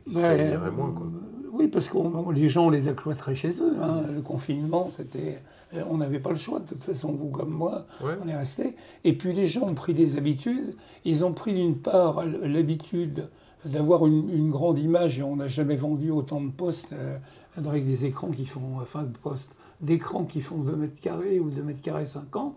qui 0.05 0.15
se 0.15 0.69
moins, 0.69 0.91
quoi. 0.91 1.07
Oui, 1.51 1.67
parce 1.67 1.89
que 1.89 1.97
les 2.33 2.49
gens 2.49 2.69
les 2.69 2.87
a 2.87 2.93
cloîtrés 2.93 3.35
chez 3.35 3.61
eux. 3.61 3.75
Hein. 3.81 4.03
Le 4.13 4.21
confinement, 4.21 4.89
c'était. 4.91 5.41
On 5.87 5.97
n'avait 5.97 6.19
pas 6.19 6.31
le 6.31 6.35
choix, 6.35 6.59
de 6.59 6.65
toute 6.65 6.83
façon, 6.83 7.11
vous 7.11 7.29
comme 7.29 7.51
moi, 7.51 7.85
on 8.01 8.27
est 8.27 8.35
resté. 8.35 8.75
Et 9.03 9.13
puis 9.13 9.33
les 9.33 9.47
gens 9.47 9.67
ont 9.67 9.75
pris 9.75 9.93
des 9.93 10.17
habitudes. 10.17 10.75
Ils 11.05 11.23
ont 11.23 11.33
pris 11.33 11.53
d'une 11.53 11.77
part 11.77 12.25
l'habitude 12.25 13.29
d'avoir 13.65 14.05
une, 14.07 14.49
grande 14.49 14.79
image, 14.79 15.19
et 15.19 15.23
on 15.23 15.35
n'a 15.35 15.49
jamais 15.49 15.75
vendu 15.75 16.11
autant 16.11 16.41
de 16.41 16.49
postes 16.49 16.93
euh, 16.93 17.17
avec 17.57 17.85
des 17.85 18.05
écrans 18.05 18.29
qui 18.29 18.45
font, 18.45 18.79
enfin 18.81 19.03
de 19.03 19.17
postes, 19.17 19.55
d'écrans 19.81 20.25
qui 20.25 20.41
font 20.41 20.57
2 20.57 20.75
mètres 20.75 20.99
carrés 21.01 21.39
ou 21.39 21.49
2 21.49 21.61
mètres 21.63 21.81
carrés 21.81 22.05
50, 22.05 22.55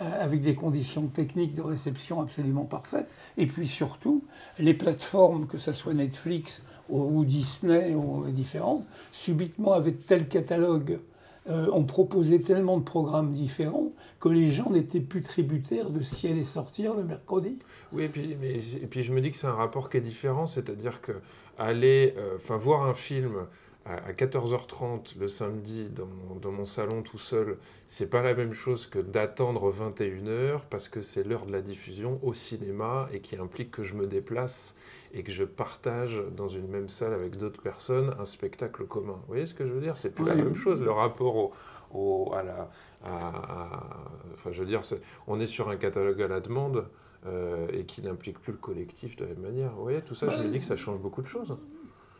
euh, 0.00 0.24
avec 0.24 0.42
des 0.42 0.54
conditions 0.54 1.06
techniques 1.06 1.54
de 1.54 1.62
réception 1.62 2.20
absolument 2.20 2.64
parfaites. 2.64 3.08
Et 3.36 3.46
puis 3.46 3.66
surtout, 3.66 4.24
les 4.58 4.74
plateformes, 4.74 5.46
que 5.46 5.58
ce 5.58 5.72
soit 5.72 5.94
Netflix 5.94 6.62
ou, 6.88 7.24
Disney 7.24 7.94
ou 7.94 8.24
différentes, 8.30 8.84
subitement 9.10 9.72
avec 9.72 10.06
tel 10.06 10.28
catalogue, 10.28 11.00
euh, 11.48 11.70
ont 11.72 11.84
proposé 11.84 12.40
tellement 12.40 12.78
de 12.78 12.84
programmes 12.84 13.32
différents 13.32 13.92
que 14.18 14.30
les 14.30 14.50
gens 14.50 14.70
n'étaient 14.70 15.00
plus 15.00 15.20
tributaires 15.20 15.90
de 15.90 16.00
ce 16.00 16.16
qui 16.16 16.26
sortir 16.42 16.94
le 16.94 17.04
mercredi. 17.04 17.58
Oui, 17.92 18.04
et 18.04 18.08
puis, 18.08 18.36
mais, 18.40 18.54
et 18.54 18.86
puis 18.86 19.02
je 19.02 19.12
me 19.12 19.20
dis 19.20 19.30
que 19.30 19.36
c'est 19.36 19.46
un 19.46 19.52
rapport 19.52 19.90
qui 19.90 19.98
est 19.98 20.00
différent, 20.00 20.46
c'est-à-dire 20.46 21.00
que 21.02 21.12
aller, 21.58 22.14
euh, 22.16 22.38
voir 22.56 22.84
un 22.84 22.94
film 22.94 23.46
à 23.86 24.12
14h30 24.12 25.18
le 25.18 25.28
samedi 25.28 25.88
dans 25.90 26.50
mon, 26.50 26.64
salon 26.64 27.02
tout 27.02 27.18
seul, 27.18 27.58
c'est 27.86 28.08
pas 28.08 28.22
la 28.22 28.34
même 28.34 28.54
chose 28.54 28.86
que 28.86 28.98
d'attendre 28.98 29.70
21h 29.70 30.60
parce 30.70 30.88
que 30.88 31.02
c'est 31.02 31.22
l'heure 31.22 31.44
de 31.44 31.52
la 31.52 31.60
diffusion 31.60 32.18
au 32.22 32.32
cinéma 32.32 33.08
et 33.12 33.20
qui 33.20 33.36
implique 33.36 33.70
que 33.70 33.82
je 33.82 33.94
me 33.94 34.06
déplace 34.06 34.76
et 35.12 35.22
que 35.22 35.32
je 35.32 35.44
partage 35.44 36.18
dans 36.34 36.48
une 36.48 36.66
même 36.66 36.88
salle 36.88 37.12
avec 37.12 37.36
d'autres 37.36 37.60
personnes 37.60 38.14
un 38.18 38.24
spectacle 38.24 38.84
commun. 38.86 39.18
Vous 39.20 39.28
voyez 39.28 39.46
ce 39.46 39.52
que 39.52 39.66
je 39.66 39.72
veux 39.72 39.82
dire? 39.82 39.98
C'est 39.98 40.14
plus 40.14 40.24
la 40.24 40.34
même 40.34 40.54
chose, 40.54 40.80
le 40.80 40.90
rapport 40.90 41.52
au, 41.92 42.32
à 42.34 42.42
la. 42.42 42.70
enfin, 43.02 44.50
je 44.50 44.60
veux 44.60 44.66
dire, 44.66 44.80
on 45.26 45.38
est 45.40 45.46
sur 45.46 45.68
un 45.68 45.76
catalogue 45.76 46.22
à 46.22 46.28
la 46.28 46.40
demande. 46.40 46.86
Euh, 47.26 47.68
et 47.72 47.86
qui 47.86 48.02
n'implique 48.02 48.38
plus 48.38 48.52
le 48.52 48.58
collectif 48.58 49.16
de 49.16 49.24
la 49.24 49.30
même 49.30 49.40
manière. 49.40 49.70
Vous 49.70 49.82
voyez, 49.82 50.02
tout 50.02 50.14
ça, 50.14 50.28
je 50.28 50.36
me 50.36 50.50
dis 50.50 50.58
que 50.58 50.64
ça 50.64 50.76
change 50.76 50.98
beaucoup 50.98 51.22
de 51.22 51.26
choses. 51.26 51.56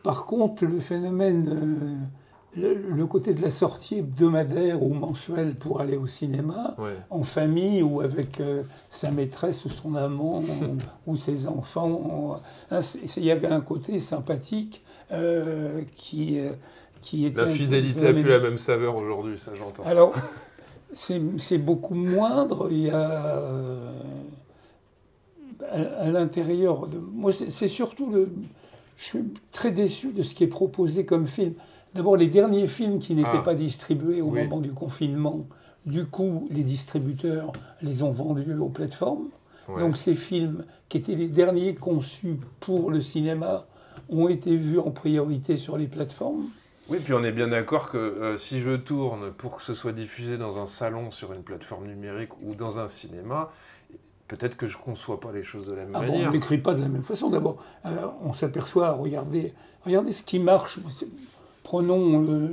Par 0.05 0.25
contre, 0.25 0.65
le 0.65 0.77
phénomène, 0.77 1.97
euh, 2.55 2.75
le, 2.95 3.05
côté 3.07 3.33
de 3.33 3.41
la 3.41 3.49
sortie 3.49 3.97
hebdomadaire 3.97 4.83
ou 4.83 4.93
mensuelle 4.93 5.55
pour 5.55 5.81
aller 5.81 5.97
au 5.97 6.05
cinéma, 6.05 6.75
en 7.09 7.23
famille 7.23 7.81
ou 7.81 8.01
avec 8.01 8.39
euh, 8.39 8.61
sa 8.91 9.09
maîtresse 9.09 9.65
ou 9.65 9.69
son 9.71 9.95
amant 9.95 10.43
ou, 11.07 11.17
ses 11.17 11.47
enfants, 11.47 12.39
hein, 12.69 12.81
il 13.17 13.25
y 13.25 13.31
avait 13.31 13.47
un 13.47 13.61
côté 13.61 13.97
sympathique 13.97 14.83
euh, 15.11 15.81
qui, 15.95 16.37
qui 17.01 17.25
était... 17.25 17.41
La 17.41 17.49
fidélité 17.49 18.03
n'a 18.03 18.13
plus 18.13 18.29
la 18.29 18.39
même 18.39 18.59
saveur 18.59 18.95
aujourd'hui, 18.97 19.39
ça 19.39 19.53
j'entends. 19.55 19.85
Alors, 19.85 20.13
c'est 20.93 21.57
beaucoup 21.57 21.95
moindre. 21.95 22.67
Il 22.69 22.81
y 22.81 22.91
a 22.91 23.41
à, 25.71 26.09
l'intérieur 26.11 26.85
de 26.85 26.99
moi, 26.99 27.31
c'est 27.31 27.67
surtout 27.67 28.11
le 28.11 28.29
je 28.97 29.03
suis 29.03 29.23
très 29.51 29.71
déçu 29.71 30.11
de 30.11 30.23
ce 30.23 30.33
qui 30.33 30.43
est 30.43 30.47
proposé 30.47 31.05
comme 31.05 31.27
film. 31.27 31.53
D'abord, 31.93 32.17
les 32.17 32.27
derniers 32.27 32.67
films 32.67 32.99
qui 32.99 33.15
n'étaient 33.15 33.29
ah. 33.33 33.39
pas 33.39 33.55
distribués 33.55 34.21
au 34.21 34.31
moment 34.31 34.59
du 34.59 34.71
confinement, 34.71 35.47
du 35.85 36.05
coup, 36.05 36.47
les 36.51 36.63
distributeurs 36.63 37.53
les 37.81 38.03
ont 38.03 38.11
vendus 38.11 38.55
aux 38.55 38.69
plateformes. 38.69 39.29
Donc 39.67 39.97
ces 39.97 40.13
films, 40.13 40.63
qui 40.89 40.97
étaient 40.97 41.15
les 41.15 41.27
derniers 41.27 41.73
conçus 41.73 42.37
pour 42.59 42.91
le 42.91 43.01
cinéma, 43.01 43.65
ont 44.09 44.27
été 44.27 44.55
vus 44.55 44.79
en 44.79 44.91
priorité 44.91 45.57
sur 45.57 45.77
les 45.77 45.87
plateformes. 45.87 46.49
Oui, 46.87 46.99
puis 47.03 47.13
on 47.13 47.23
est 47.23 47.31
bien 47.31 47.47
d'accord 47.47 47.89
que 47.89 47.97
euh, 47.97 48.37
si 48.37 48.61
je 48.61 48.75
tourne 48.75 49.31
pour 49.31 49.55
que 49.55 49.63
ce 49.63 49.73
soit 49.73 49.91
diffusé 49.91 50.37
dans 50.37 50.59
un 50.59 50.67
salon 50.67 51.09
sur 51.09 51.33
une 51.33 51.41
plateforme 51.41 51.87
numérique 51.87 52.29
ou 52.43 52.53
dans 52.53 52.79
un 52.79 52.87
cinéma, 52.87 53.51
peut-être 54.27 54.57
que 54.57 54.67
je 54.67 54.77
ne 54.77 54.83
conçois 54.83 55.19
pas 55.19 55.31
les 55.31 55.43
choses 55.43 55.67
de 55.67 55.73
la 55.73 55.83
même 55.83 55.95
ah 55.95 56.01
manière. 56.01 56.29
on 56.29 56.31
n'écrit 56.31 56.57
pas 56.57 56.73
de 56.73 56.81
la 56.81 56.87
même 56.87 57.03
façon. 57.03 57.29
D'abord, 57.29 57.57
euh, 57.85 58.07
on 58.23 58.33
s'aperçoit, 58.33 58.91
regardez, 58.91 59.53
regardez 59.85 60.11
ce 60.11 60.23
qui 60.23 60.39
marche. 60.39 60.79
Prenons, 61.63 62.23
euh, 62.27 62.47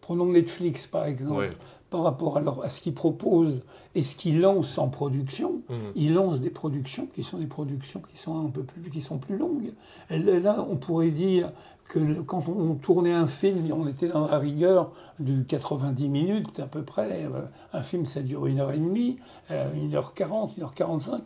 prenons 0.00 0.26
Netflix, 0.26 0.86
par 0.86 1.06
exemple, 1.06 1.50
par 1.92 2.02
rapport 2.02 2.38
à, 2.38 2.64
à 2.64 2.68
ce 2.70 2.80
qu'il 2.80 2.94
propose 2.94 3.60
et 3.94 4.02
ce 4.02 4.16
qu'il 4.16 4.40
lance 4.40 4.78
en 4.78 4.88
production. 4.88 5.60
Mmh. 5.68 5.74
Il 5.94 6.14
lance 6.14 6.40
des 6.40 6.50
productions 6.50 7.06
qui 7.14 7.22
sont 7.22 7.38
des 7.38 7.46
productions 7.46 8.00
qui 8.00 8.18
sont 8.18 8.46
un 8.46 8.50
peu 8.50 8.62
plus, 8.62 8.90
qui 8.90 9.02
sont 9.02 9.18
plus 9.18 9.36
longues. 9.36 9.72
là, 10.10 10.66
on 10.68 10.76
pourrait 10.76 11.10
dire 11.10 11.52
que 11.88 12.22
quand 12.22 12.48
on 12.48 12.74
tournait 12.74 13.12
un 13.12 13.26
film, 13.26 13.70
on 13.72 13.86
était 13.86 14.08
dans 14.08 14.26
la 14.26 14.38
rigueur 14.38 14.92
du 15.18 15.44
90 15.44 16.08
minutes 16.08 16.58
à 16.58 16.66
peu 16.66 16.82
près. 16.82 17.24
Euh, 17.24 17.42
un 17.74 17.82
film, 17.82 18.06
ça 18.06 18.22
dure 18.22 18.46
une 18.46 18.60
heure 18.60 18.72
et 18.72 18.78
demie, 18.78 19.18
euh, 19.50 19.70
une 19.74 19.94
heure 19.94 20.14
quarante, 20.14 20.56
une 20.56 20.62
heure 20.62 20.74
quarante-cinq. 20.74 21.22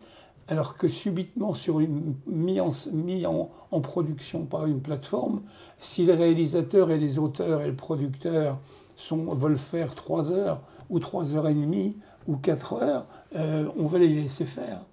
Alors 0.49 0.77
que 0.77 0.89
subitement, 0.89 1.55
sur 1.55 1.79
une, 1.81 2.15
mis, 2.27 2.61
en, 2.61 2.71
mis 2.93 3.27
en, 3.27 3.51
production 3.81 4.45
par 4.45 4.67
une 4.67 4.81
plateforme, 4.81 5.43
si 5.79 6.05
les 6.07 6.15
réalisateurs 6.15 6.91
et 6.91 6.99
les 6.99 7.19
auteurs 7.19 7.61
et 7.63 7.67
le 7.67 7.75
producteur 7.75 8.59
sont, 8.97 9.35
veulent 9.35 9.57
faire 9.57 9.95
trois 9.95 10.33
heures 10.33 10.63
ou 10.91 10.99
trois 10.99 11.35
heures 11.35 11.49
et 11.49 11.55
demie 11.55 11.97
ou 12.29 12.37
quatre 12.37 12.73
heures, 12.73 13.07
euh, 13.37 13.69
on 13.77 13.87
va 13.87 13.99
les 13.99 14.09
laisser 14.09 14.45
faire. 14.45 14.85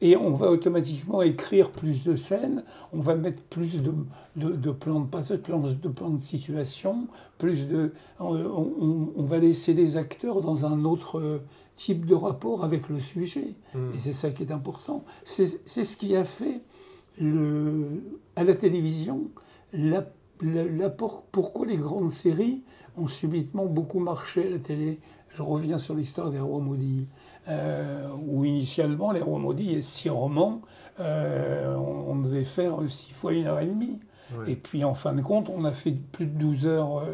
Et 0.00 0.16
on 0.16 0.32
va 0.32 0.50
automatiquement 0.50 1.22
écrire 1.22 1.70
plus 1.70 2.04
de 2.04 2.14
scènes, 2.16 2.62
on 2.92 3.00
va 3.00 3.14
mettre 3.14 3.42
plus 3.42 3.80
de, 3.82 3.92
de, 4.36 4.70
plans 4.70 5.00
de 5.00 5.06
passage, 5.06 5.38
de 5.38 5.88
plans 5.88 6.10
de 6.10 6.20
situation, 6.20 7.06
plus 7.38 7.68
de, 7.68 7.92
on, 8.20 9.22
va 9.22 9.38
laisser 9.38 9.72
les 9.72 9.96
acteurs 9.96 10.42
dans 10.42 10.66
un 10.66 10.84
autre 10.84 11.40
type 11.74 12.04
de 12.04 12.14
rapport 12.14 12.64
avec 12.64 12.88
le 12.88 13.00
sujet. 13.00 13.54
Hmm. 13.74 13.90
Et 13.94 13.98
c'est 13.98 14.12
ça 14.12 14.30
qui 14.30 14.42
est 14.42 14.52
important. 14.52 15.04
C'est 15.24 15.46
ce 15.46 15.96
qui 15.96 16.14
a 16.16 16.24
fait 16.24 16.60
le, 17.18 18.02
à 18.36 18.44
la 18.44 18.54
télévision 18.54 19.30
l'apport. 20.42 21.24
pourquoi 21.32 21.66
les 21.66 21.76
grandes 21.76 22.10
séries 22.10 22.62
ont 22.96 23.06
subitement 23.06 23.66
beaucoup 23.66 23.98
marché 23.98 24.46
à 24.46 24.50
la 24.50 24.58
télé. 24.58 24.98
Je 25.34 25.42
reviens 25.42 25.78
sur 25.78 25.94
l'histoire 25.94 26.30
des 26.30 26.40
rois 26.40 26.60
maudits. 26.60 27.06
Euh, 27.46 28.08
où 28.26 28.44
initialement, 28.44 29.12
les 29.12 29.20
rois 29.20 29.38
maudits, 29.38 29.64
il 29.64 29.74
y 29.74 29.78
a 29.78 29.82
six 29.82 30.08
romans, 30.08 30.62
euh, 30.98 31.76
on, 31.76 32.16
devait 32.16 32.44
faire 32.44 32.78
six 32.88 33.12
fois 33.12 33.34
une 33.34 33.46
heure 33.46 33.60
et 33.60 33.66
demie. 33.66 34.00
Et 34.46 34.56
puis 34.56 34.82
en 34.82 34.94
fin 34.94 35.12
de 35.12 35.20
compte, 35.20 35.50
on 35.54 35.64
a 35.64 35.70
fait 35.70 35.92
plus 35.92 36.26
de 36.26 36.38
12 36.38 36.66
heures, 36.66 37.04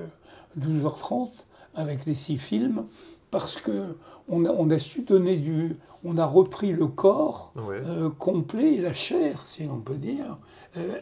12h30 0.58 1.12
euh, 1.12 1.26
avec 1.74 2.06
les 2.06 2.14
six 2.14 2.38
films, 2.38 2.84
parce 3.30 3.56
que 3.56 3.96
on 4.28 4.44
a, 4.44 4.50
on 4.50 4.70
a 4.70 4.78
su 4.78 5.02
donner 5.02 5.36
du. 5.36 5.76
On 6.02 6.16
a 6.16 6.24
repris 6.24 6.72
le 6.72 6.86
corps 6.86 7.52
complet, 8.18 8.78
la 8.78 8.94
chair, 8.94 9.44
si 9.44 9.68
on 9.70 9.80
peut 9.80 9.96
dire, 9.96 10.38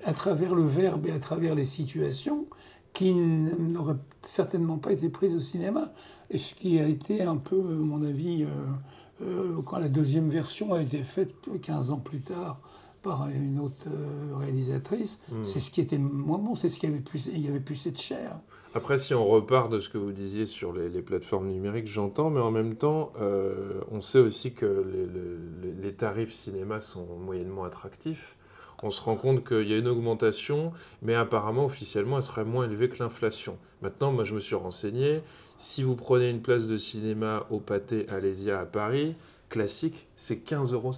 à 0.05 0.13
travers 0.13 0.57
le 0.57 0.65
verbe 0.65 1.07
et 1.07 1.13
à 1.13 1.21
travers 1.21 1.55
les 1.55 1.63
situations 1.63 2.47
qui 2.93 3.15
n'auraient 3.15 3.97
certainement 4.23 4.79
pas 4.79 4.93
été 4.93 5.09
prises 5.09 5.35
au 5.35 5.41
cinéma. 5.41 5.93
Et 6.31 6.39
ce 6.39 6.55
qui 6.55 6.79
a 6.79 6.87
été 6.87 7.23
un 7.23 7.37
peu, 7.37 7.59
à 7.59 7.75
mon 7.75 8.03
avis, 8.03 8.47
euh, 9.23 9.55
quand 9.65 9.79
la 9.79 9.89
deuxième 9.89 10.29
version 10.29 10.75
a 10.75 10.83
été 10.83 11.03
faite 11.03 11.35
15 11.63 11.93
ans 11.93 11.99
plus 11.99 12.21
tard 12.21 12.61
par 13.03 13.29
une 13.29 13.61
autre 13.61 13.87
euh, 13.87 14.37
réalisatrice, 14.37 15.21
hmm. 15.31 15.45
c'est 15.45 15.61
ce 15.61 15.71
qui 15.71 15.81
était 15.81 15.99
moins 15.99 16.39
bon, 16.39 16.55
c'est 16.55 16.69
ce 16.69 16.79
qui 16.81 16.87
avait 16.87 17.01
plus, 17.01 17.29
il 17.33 17.45
y 17.45 17.49
avait 17.49 17.61
plus 17.61 17.77
cette 17.77 18.01
chair. 18.01 18.41
Après, 18.75 18.99
si 18.99 19.15
on 19.15 19.25
repart 19.25 19.73
de 19.73 19.81
ce 19.81 19.89
que 19.89 19.99
vous 19.99 20.13
disiez 20.13 20.47
sur 20.47 20.73
les, 20.73 21.03
plateformes 21.03 21.49
numériques, 21.49 21.87
j'entends, 21.87 22.31
mais 22.31 22.41
en 22.41 22.51
même 22.51 22.77
temps, 22.77 23.13
euh, 23.21 23.81
on 23.91 24.01
sait 24.01 24.19
aussi 24.19 24.53
que 24.53 24.85
les, 25.81 25.93
tarifs 25.95 26.33
cinéma 26.33 26.81
sont 26.81 27.07
moyennement 27.19 27.65
attractifs. 27.65 28.37
On 28.83 28.91
se 28.91 29.03
rend 29.03 29.17
compte 29.17 29.47
qu'il 29.47 29.69
y 29.69 29.75
a 29.75 29.79
une 29.79 29.89
augmentation, 29.89 30.73
mais 31.03 31.15
apparemment, 31.15 31.65
officiellement, 31.65 32.19
elle 32.19 32.23
serait 32.23 32.45
moins 32.45 32.65
élevée 32.65 32.89
que 32.89 33.03
l'inflation. 33.03 33.59
Maintenant, 33.83 34.13
moi, 34.13 34.25
je 34.25 34.35
me 34.35 34.41
suis 34.41 34.55
renseigné. 34.55 35.21
Si 35.57 35.83
vous 35.83 35.97
prenez 35.97 36.31
une 36.31 36.41
place 36.41 36.67
de 36.67 36.77
cinéma 36.77 37.47
au 37.51 37.59
Pâté 37.59 38.07
Alésia 38.09 38.61
à 38.61 38.65
Paris, 38.65 39.17
classique, 39.49 40.07
c'est 40.15 40.47
15,50 40.49 40.73
euros. 40.75 40.93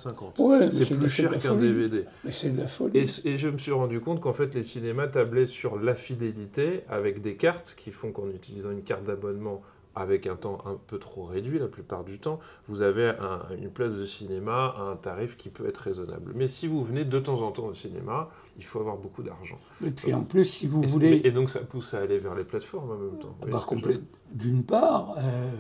c'est 0.71 0.95
plus 0.95 1.09
cher 1.09 1.31
qu'un 1.39 1.55
DVD. 1.55 2.05
Mais 2.25 2.33
c'est 2.33 2.51
de 2.51 2.61
la 2.61 2.67
folie. 2.67 2.99
Et, 2.99 3.37
je 3.37 3.49
me 3.49 3.59
suis 3.59 3.73
rendu 3.73 4.01
compte 4.01 4.21
qu'en 4.21 4.33
fait, 4.33 4.55
les 4.55 4.63
cinémas 4.63 5.07
tablaient 5.07 5.47
sur 5.47 5.79
la 5.79 5.95
fidélité 5.95 6.83
avec 6.89 7.21
des 7.21 7.37
cartes 7.37 7.75
qui 7.79 7.91
font 7.91 8.13
qu'en 8.13 8.29
utilisant 8.29 8.71
une 8.71 8.83
carte 8.83 9.05
d'abonnement 9.05 9.63
avec 9.95 10.27
un 10.27 10.37
temps 10.37 10.59
un 10.67 10.77
peu 10.87 10.99
trop 10.99 11.25
réduit 11.25 11.59
la 11.59 11.67
plupart 11.67 12.05
du 12.05 12.19
temps, 12.19 12.39
vous 12.69 12.83
avez 12.83 13.13
une 13.61 13.71
place 13.71 13.95
de 13.95 14.05
cinéma 14.05 14.75
à 14.77 14.83
un 14.83 14.97
tarif 14.97 15.37
qui 15.37 15.49
peut 15.49 15.67
être 15.67 15.79
raisonnable. 15.79 16.33
Mais 16.35 16.47
si 16.47 16.67
vous 16.67 16.85
venez 16.85 17.05
de 17.05 17.19
temps 17.19 17.43
en 17.43 17.51
temps 17.51 17.67
au 17.67 17.75
cinéma, 17.75 18.31
il 18.57 18.65
faut 18.65 18.81
avoir 18.81 18.97
beaucoup 18.97 19.23
d'argent. 19.23 19.59
Et 19.85 19.91
puis 19.91 20.15
en 20.15 20.23
plus, 20.23 20.45
si 20.45 20.67
vous 20.67 20.83
voulez... 20.83 21.23
Et 21.25 21.33
donc 21.33 21.51
ça 21.51 21.61
pousse 21.61 21.95
à 21.95 22.01
aller 22.01 22.19
vers 22.19 22.35
les 22.35 22.45
plateformes 22.45 22.91
en 22.91 22.97
même 22.97 23.19
temps. 23.19 23.37
Par 23.51 23.67
contre, 23.67 23.91
d'une 24.33 24.63
part, 24.63 25.17
euh, 25.19 25.51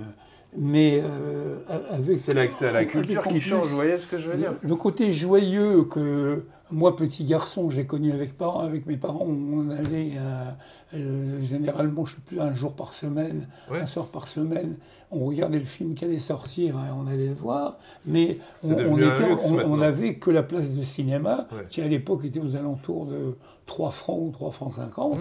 mais 0.56 1.00
euh, 1.02 1.29
avec... 1.90 2.20
C'est 2.20 2.36
à 2.66 2.72
la 2.72 2.84
culture 2.84 3.22
qui 3.24 3.40
change, 3.40 3.68
vous 3.68 3.76
voyez 3.76 3.98
ce 3.98 4.06
que 4.06 4.18
je 4.18 4.28
veux 4.28 4.36
dire 4.36 4.54
Le 4.60 4.76
côté 4.76 5.12
joyeux 5.12 5.84
que 5.84 6.44
moi, 6.70 6.96
petit 6.96 7.24
garçon, 7.24 7.70
j'ai 7.70 7.84
connu 7.84 8.12
avec, 8.12 8.36
parents, 8.36 8.60
avec 8.60 8.86
mes 8.86 8.96
parents, 8.96 9.26
on 9.26 9.70
allait 9.70 10.12
euh, 10.94 11.42
généralement, 11.42 12.04
je 12.04 12.12
ne 12.12 12.16
sais 12.16 12.22
plus, 12.26 12.40
un 12.40 12.54
jour 12.54 12.74
par 12.74 12.92
semaine, 12.92 13.46
un 13.70 13.86
soir 13.86 14.06
par 14.06 14.28
semaine, 14.28 14.76
on 15.10 15.26
regardait 15.26 15.58
le 15.58 15.64
film 15.64 15.94
qui 15.94 16.04
allait 16.04 16.18
sortir 16.18 16.76
et 16.76 16.90
on 16.96 17.06
allait 17.06 17.28
le 17.28 17.34
voir, 17.34 17.78
mais 18.06 18.38
on, 18.62 18.72
on, 18.72 19.76
n'avait 19.76 20.14
que 20.14 20.30
la 20.30 20.42
place 20.42 20.70
de 20.70 20.82
cinéma, 20.82 21.48
qui 21.68 21.82
à 21.82 21.88
l'époque 21.88 22.24
était 22.24 22.40
aux 22.40 22.56
alentours 22.56 23.06
de 23.06 23.36
3 23.70 23.90
francs 23.90 24.18
ou 24.20 24.30
3 24.32 24.50
francs 24.50 24.74
50, 24.74 25.18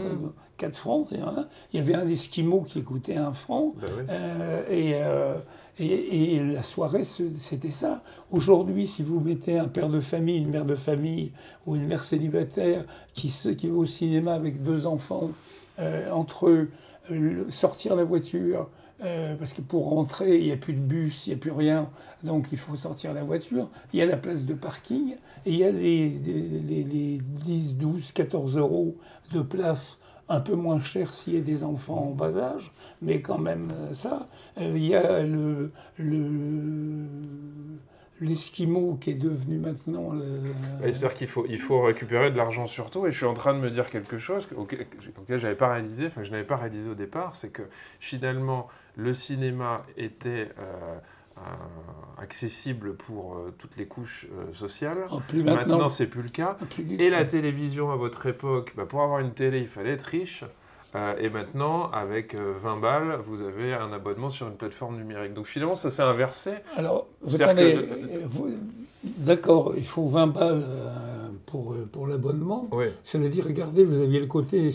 4 0.58 0.72
mmh. 0.72 0.74
francs, 0.74 1.08
il 1.12 1.78
y 1.78 1.80
avait 1.80 1.94
un 1.94 2.08
Esquimau 2.10 2.62
qui 2.62 2.82
coûtait 2.82 3.16
1 3.16 3.32
franc, 3.34 3.76
ben 3.80 4.08
euh, 4.10 4.64
et, 4.72 4.96
euh, 4.96 5.36
et, 5.78 6.36
et, 6.36 6.44
la 6.44 6.64
soirée, 6.64 7.04
c'était 7.04 7.70
ça. 7.70 8.02
Aujourd'hui, 8.32 8.88
si 8.88 9.04
vous 9.04 9.20
mettez 9.20 9.60
un 9.60 9.68
père 9.68 9.88
de 9.88 10.00
famille, 10.00 10.40
une 10.40 10.50
mère 10.50 10.66
de 10.66 10.76
famille 10.76 11.32
ou 11.68 11.76
une 11.76 11.86
mère 11.86 12.04
célibataire 12.04 12.86
qui, 13.14 13.32
qui 13.56 13.68
va 13.68 13.78
au 13.78 13.86
cinéma 13.86 14.34
avec 14.34 14.64
deux 14.64 14.88
enfants, 14.88 15.30
euh, 15.78 16.10
entre 16.12 16.66
sortir 17.50 17.96
la 17.96 18.04
voiture, 18.04 18.68
euh, 19.02 19.36
parce 19.36 19.54
que 19.54 19.62
pour 19.62 19.90
rentrer, 19.90 20.38
il 20.38 20.46
n'y 20.46 20.52
a 20.52 20.58
plus 20.58 20.74
de 20.74 20.80
bus, 20.80 21.28
il 21.28 21.30
n'y 21.30 21.36
a 21.36 21.40
plus 21.40 21.52
rien, 21.52 21.90
donc 22.24 22.48
il 22.52 22.58
faut 22.58 22.76
sortir 22.76 23.14
la 23.14 23.24
voiture. 23.24 23.70
Il 23.94 24.00
y 24.00 24.02
a 24.02 24.06
la 24.06 24.18
place 24.18 24.46
de 24.46 24.54
parking 24.54 25.16
il 25.46 25.56
y 25.56 25.64
a 25.64 25.72
les, 25.72 26.10
les, 26.10 26.84
les 26.84 27.18
10, 27.18 27.78
12, 27.78 28.12
14 28.12 28.58
euros 28.58 28.96
de 29.32 29.42
place 29.42 30.00
un 30.28 30.40
peu 30.42 30.54
moins 30.54 30.80
cher 30.80 31.12
s'il 31.12 31.36
y 31.36 31.38
a 31.38 31.42
des 31.42 31.64
enfants 31.64 32.10
en 32.10 32.12
bas 32.12 32.38
âge, 32.38 32.72
mais 33.02 33.22
quand 33.22 33.40
même 33.40 33.72
euh, 33.72 33.94
ça. 33.94 34.30
Euh, 34.60 34.74
il 34.76 34.86
y 34.86 34.96
a 34.96 35.24
le, 35.24 35.72
le 35.98 37.06
qui 39.00 39.12
est 39.12 39.16
devenu 39.16 39.58
maintenant. 39.60 40.12
C'est-à-dire 40.82 41.14
qu'il 41.14 41.28
faut, 41.28 41.46
il 41.48 41.60
faut 41.60 41.82
récupérer 41.82 42.32
de 42.32 42.38
l'argent 42.38 42.66
surtout, 42.66 43.08
et 43.08 43.12
je 43.12 43.18
suis 43.18 43.26
en 43.26 43.34
train 43.34 43.54
de 43.54 43.60
me 43.60 43.72
dire 43.72 43.90
quelque 43.90 44.18
chose 44.18 44.48
auquel, 44.56 44.86
j'avais 45.30 45.56
pas 45.56 45.70
réalisé, 45.70 46.08
enfin 46.08 46.24
je 46.24 46.32
n'avais 46.32 46.44
pas 46.44 46.58
réalisé 46.58 46.90
au 46.90 46.96
départ, 46.96 47.36
c'est 47.36 47.52
que 47.52 47.64
finalement 48.00 48.68
le 49.00 49.14
cinéma 49.14 49.84
était 49.98 50.50
euh, 50.60 51.42
accessible 52.22 52.96
pour 52.96 53.36
euh, 53.36 53.54
toutes 53.58 53.78
les 53.78 53.86
couches 53.86 54.28
euh, 54.34 54.54
sociales. 54.54 55.08
Oh, 55.10 55.22
maintenant, 55.34 55.56
maintenant 55.56 55.90
c'est 55.90 56.08
plus 56.08 56.22
le 56.22 56.30
cas. 56.30 56.58
Et 56.98 57.10
la 57.10 57.24
télévision 57.24 57.92
à 57.92 57.96
votre 57.96 58.26
époque, 58.26 58.74
bah, 58.76 58.86
pour 58.86 59.02
avoir 59.02 59.20
une 59.20 59.32
télé, 59.32 59.60
il 59.60 59.68
fallait 59.68 59.92
être 59.92 60.04
riche. 60.04 60.44
et 61.20 61.30
maintenant, 61.30 61.90
avec 61.92 62.36
20 62.36 62.78
balles, 62.78 63.20
vous 63.28 63.42
avez 63.42 63.74
un 63.74 63.94
abonnement 63.94 64.30
sur 64.32 64.48
une 64.48 64.58
plateforme 64.58 64.98
numérique. 64.98 65.34
Donc 65.34 65.46
finalement, 65.46 65.76
ça 65.76 65.92
s'est 65.92 66.02
inversé. 66.02 66.52
Alors, 66.76 67.08
vous 67.22 67.42
attendez, 67.42 67.80
d'accord, 69.04 69.74
il 69.78 69.86
faut 69.86 70.10
20 70.10 70.28
balles 70.28 70.66
pour, 71.50 71.76
pour 71.92 72.08
l'abonnement. 72.08 72.68
Oui. 72.72 72.86
Cela 73.04 73.28
dit, 73.30 73.42
regardez, 73.42 73.84
vous 73.84 74.02
aviez 74.02 74.20
le 74.20 74.28
côté, 74.28 74.72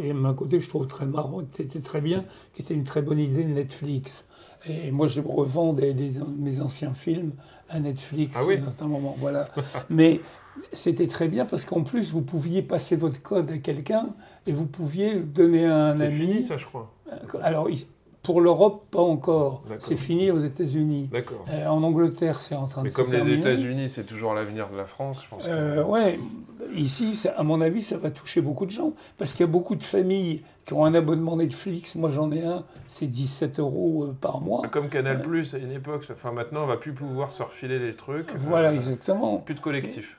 et 0.00 0.10
un 0.10 0.34
côté 0.34 0.60
je 0.60 0.68
trouve 0.68 0.86
très 0.86 1.06
marrant, 1.06 1.42
qui 1.44 1.62
était 1.62 1.80
très 1.80 2.00
bien, 2.00 2.24
qui 2.52 2.62
était 2.62 2.74
une 2.74 2.84
très 2.84 3.02
bonne 3.02 3.18
idée 3.18 3.44
de 3.44 3.52
Netflix. 3.52 4.26
Et 4.68 4.90
moi, 4.90 5.06
je 5.06 5.20
revends 5.20 5.72
des, 5.72 5.94
mes 6.38 6.60
anciens 6.60 6.94
films 6.94 7.32
à 7.68 7.78
Netflix 7.78 8.36
ah 8.38 8.44
oui 8.46 8.58
à 8.58 8.84
un 8.84 8.88
moment. 8.88 9.16
Voilà. 9.18 9.48
Mais 9.90 10.20
c'était 10.72 11.06
très 11.06 11.28
bien 11.28 11.44
parce 11.44 11.64
qu'en 11.64 11.82
plus, 11.82 12.10
vous 12.10 12.22
pouviez 12.22 12.62
passer 12.62 12.96
votre 12.96 13.22
code 13.22 13.50
à 13.50 13.58
quelqu'un 13.58 14.08
et 14.46 14.52
vous 14.52 14.66
pouviez 14.66 15.14
le 15.14 15.20
donner 15.20 15.66
à 15.66 15.76
un 15.76 16.00
ami. 16.00 16.16
C'est 16.16 16.24
fini, 16.24 16.42
ça, 16.42 16.58
je 16.58 16.66
crois. 16.66 16.92
Alors, 17.42 17.68
pour 18.26 18.40
l'Europe, 18.40 18.86
pas 18.90 19.00
encore. 19.00 19.62
C'est 19.78 19.94
fini 19.94 20.32
aux 20.32 20.38
États-Unis. 20.40 21.08
D'accord. 21.12 21.44
Euh, 21.48 21.68
en 21.68 21.80
Angleterre, 21.84 22.40
c'est 22.40 22.56
en 22.56 22.66
train 22.66 22.82
de 22.82 22.88
se 22.88 23.00
Mais 23.00 23.04
comme 23.04 23.14
les 23.14 23.34
États-Unis, 23.34 23.88
c'est 23.88 24.02
toujours 24.02 24.34
l'avenir 24.34 24.68
de 24.68 24.76
la 24.76 24.84
France, 24.84 25.22
je 25.22 25.28
pense. 25.28 25.44
Euh, 25.46 25.84
ouais. 25.84 26.18
Ici, 26.74 27.16
à 27.36 27.44
mon 27.44 27.60
avis, 27.60 27.82
ça 27.82 27.96
va 27.98 28.10
toucher 28.10 28.40
beaucoup 28.40 28.66
de 28.66 28.72
gens. 28.72 28.94
Parce 29.16 29.30
qu'il 29.30 29.42
y 29.42 29.48
a 29.48 29.52
beaucoup 29.52 29.76
de 29.76 29.84
familles 29.84 30.42
qui 30.64 30.72
ont 30.72 30.84
un 30.84 30.94
abonnement 30.94 31.36
Netflix. 31.36 31.94
Moi, 31.94 32.10
j'en 32.10 32.32
ai 32.32 32.42
un, 32.42 32.64
c'est 32.88 33.06
17 33.06 33.60
euros 33.60 34.06
euh, 34.08 34.16
par 34.20 34.40
mois. 34.40 34.66
Comme 34.72 34.88
Canal 34.88 35.22
Plus 35.22 35.54
à 35.54 35.58
une 35.58 35.70
époque. 35.70 36.04
Enfin, 36.10 36.32
maintenant, 36.32 36.64
on 36.64 36.66
va 36.66 36.78
plus 36.78 36.94
pouvoir 36.94 37.30
se 37.30 37.44
refiler 37.44 37.78
les 37.78 37.94
trucs. 37.94 38.34
Voilà, 38.34 38.74
exactement. 38.74 39.36
Plus 39.36 39.54
de 39.54 39.60
collectif. 39.60 40.18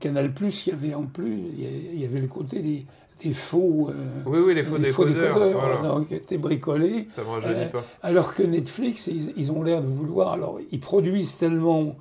Canal 0.00 0.30
Plus, 0.30 0.66
il 0.66 0.70
y 0.70 0.72
avait 0.74 0.94
en 0.94 1.04
plus, 1.04 1.38
il 1.56 1.98
y 1.98 2.04
avait 2.04 2.20
le 2.20 2.28
côté 2.28 2.60
des 2.60 2.84
des 3.22 3.32
faux, 3.32 3.88
euh, 3.90 4.22
oui, 4.26 4.38
oui, 4.38 4.54
les 4.54 4.62
faux, 4.62 4.78
décodeurs, 4.78 6.06
qui 6.06 6.14
étaient 6.14 6.38
bricolés. 6.38 7.06
Ça 7.08 7.22
me 7.22 7.28
rajeunit 7.28 7.64
euh, 7.64 7.68
pas. 7.68 7.84
Alors 8.02 8.34
que 8.34 8.42
Netflix, 8.42 9.06
ils, 9.06 9.52
ont 9.52 9.62
l'air 9.62 9.82
de 9.82 9.86
vouloir. 9.86 10.32
Alors, 10.32 10.58
ils 10.70 10.80
produisent 10.80 11.36
tellement 11.36 11.96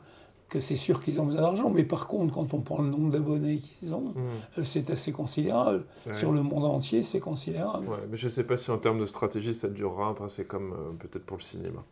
que 0.49 0.59
c'est 0.59 0.75
sûr 0.75 1.01
qu'ils 1.01 1.19
ont 1.21 1.25
besoin 1.25 1.41
d'argent, 1.41 1.69
mais 1.69 1.83
par 1.83 2.07
contre, 2.07 2.33
quand 2.33 2.53
on 2.53 2.59
prend 2.59 2.81
le 2.81 2.89
nombre 2.89 3.11
d'abonnés 3.11 3.57
qu'ils 3.57 3.95
ont, 3.95 4.13
hmm. 4.13 4.59
euh, 4.59 4.63
c'est 4.63 4.89
assez 4.89 5.11
considérable. 5.11 5.85
Sur 6.13 6.33
le 6.33 6.43
monde 6.43 6.65
entier, 6.65 7.01
c'est 7.01 7.19
considérable. 7.19 7.87
Ouais, 7.87 7.97
mais 8.11 8.17
je 8.17 8.25
ne 8.25 8.31
sais 8.31 8.43
pas 8.43 8.57
si 8.57 8.69
en 8.69 8.77
termes 8.77 8.99
de 8.99 9.05
stratégie, 9.05 9.53
ça 9.53 9.69
durera. 9.69 10.09
Après, 10.09 10.29
c'est 10.29 10.45
comme 10.45 10.75
peut-être 10.99 11.25
pour 11.25 11.37
le 11.37 11.43
cinéma. 11.43 11.83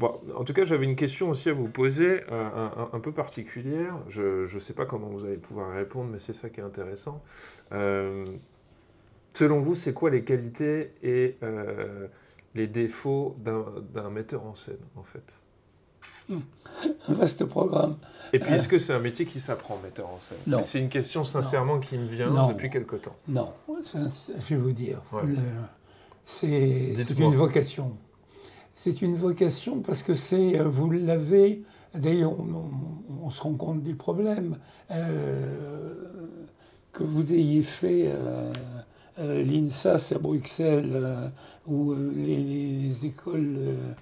Bon, 0.00 0.18
en 0.34 0.44
tout 0.44 0.54
cas, 0.54 0.64
j'avais 0.64 0.86
une 0.86 0.96
question 0.96 1.28
aussi 1.28 1.50
à 1.50 1.52
vous 1.52 1.68
poser, 1.68 2.22
un, 2.30 3.00
peu 3.00 3.12
particulière. 3.12 3.98
Je 4.08 4.50
ne 4.50 4.58
sais 4.58 4.72
pas 4.72 4.86
comment 4.86 5.08
vous 5.08 5.26
allez 5.26 5.36
pouvoir 5.36 5.74
répondre, 5.74 6.08
mais 6.10 6.18
c'est 6.18 6.34
ça 6.34 6.48
qui 6.48 6.60
est 6.60 6.62
intéressant. 6.62 7.22
Euh, 7.72 8.24
selon 9.34 9.60
vous, 9.60 9.74
c'est 9.74 9.92
quoi 9.92 10.08
les 10.08 10.24
qualités 10.24 10.94
et 11.02 11.36
euh, 11.42 12.06
les 12.54 12.66
défauts 12.66 13.36
d'un 13.44 14.08
metteur 14.08 14.46
en 14.46 14.54
scène, 14.54 14.78
en 14.96 15.02
fait? 15.02 15.36
Un 17.08 17.12
vaste 17.12 17.44
programme. 17.44 17.98
Et 18.32 18.38
puis, 18.38 18.54
est-ce 18.54 18.68
que 18.68 18.78
c'est 18.78 18.94
un 18.94 19.00
métier 19.00 19.26
qui 19.26 19.38
s'apprend, 19.38 19.78
metteur 19.84 20.08
en 20.08 20.18
scène? 20.18 20.38
Non. 20.46 20.62
C'est 20.62 20.78
une 20.78 20.88
question 20.88 21.24
sincèrement 21.24 21.78
qui 21.78 21.98
me 21.98 22.06
vient 22.06 22.48
depuis 22.48 22.70
quelque 22.70 22.96
temps. 22.96 23.16
Non, 23.28 23.52
je 23.68 24.54
vais 24.54 24.56
vous 24.56 24.72
dire. 24.72 25.02
C'est 26.24 26.94
une 27.18 27.34
vocation. 27.34 27.98
C'est 28.82 29.02
une 29.02 29.14
vocation 29.14 29.80
parce 29.80 30.02
que 30.02 30.14
c'est, 30.14 30.58
euh, 30.58 30.64
vous 30.66 30.90
l'avez, 30.90 31.60
d'ailleurs, 31.94 32.32
on, 33.22 33.28
se 33.28 33.42
rend 33.42 33.52
compte 33.52 33.82
du 33.82 33.94
problème. 33.94 34.56
Euh, 34.90 35.92
que 36.90 37.02
vous 37.02 37.34
ayez 37.34 37.62
fait 37.62 38.06
euh, 38.06 38.50
euh, 39.18 39.44
l'INSAS 39.44 40.14
à 40.16 40.18
Bruxelles 40.18 41.30
ou 41.66 41.94
les, 41.94 43.04
écoles 43.04 43.58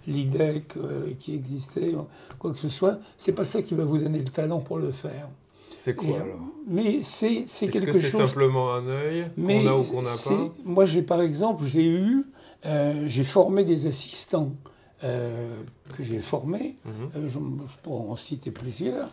l'IDEC 0.06 0.74
qui 1.18 1.34
existaient, 1.34 1.96
quoi 2.38 2.52
que 2.52 2.58
ce 2.58 2.68
soit, 2.68 3.00
c'est 3.16 3.32
pas 3.32 3.44
ça 3.44 3.62
qui 3.62 3.74
va 3.74 3.82
vous 3.82 3.98
donner 3.98 4.20
le 4.20 4.26
talent 4.26 4.60
pour 4.60 4.78
le 4.78 4.92
faire. 4.92 5.28
C'est 5.76 5.96
quoi 5.96 6.20
alors? 6.20 6.38
Mais 6.68 7.02
c'est 7.02 7.42
quelque 7.68 7.90
que 7.90 7.98
c'est 7.98 8.10
simplement 8.10 8.72
un 8.74 8.86
œil 8.86 9.26
qu'on 9.34 9.66
a 9.66 9.74
ou 9.74 9.82
qu'on 9.82 10.02
n'a 10.02 10.14
pas? 10.24 10.54
Moi, 10.64 10.84
j'ai 10.84 11.02
par 11.02 11.20
exemple, 11.20 11.64
j'ai 11.66 11.84
eu, 11.84 12.26
j'ai 12.64 13.24
formé 13.24 13.64
des 13.64 13.86
assistants 13.86 14.52
que 15.00 16.02
j'ai 16.02 16.18
formés, 16.18 16.76
mhm. 16.84 17.28
je, 17.28 17.38
je, 17.38 17.76
pourrais 17.82 18.10
en 18.10 18.16
citer 18.16 18.50
plusieurs, 18.50 19.10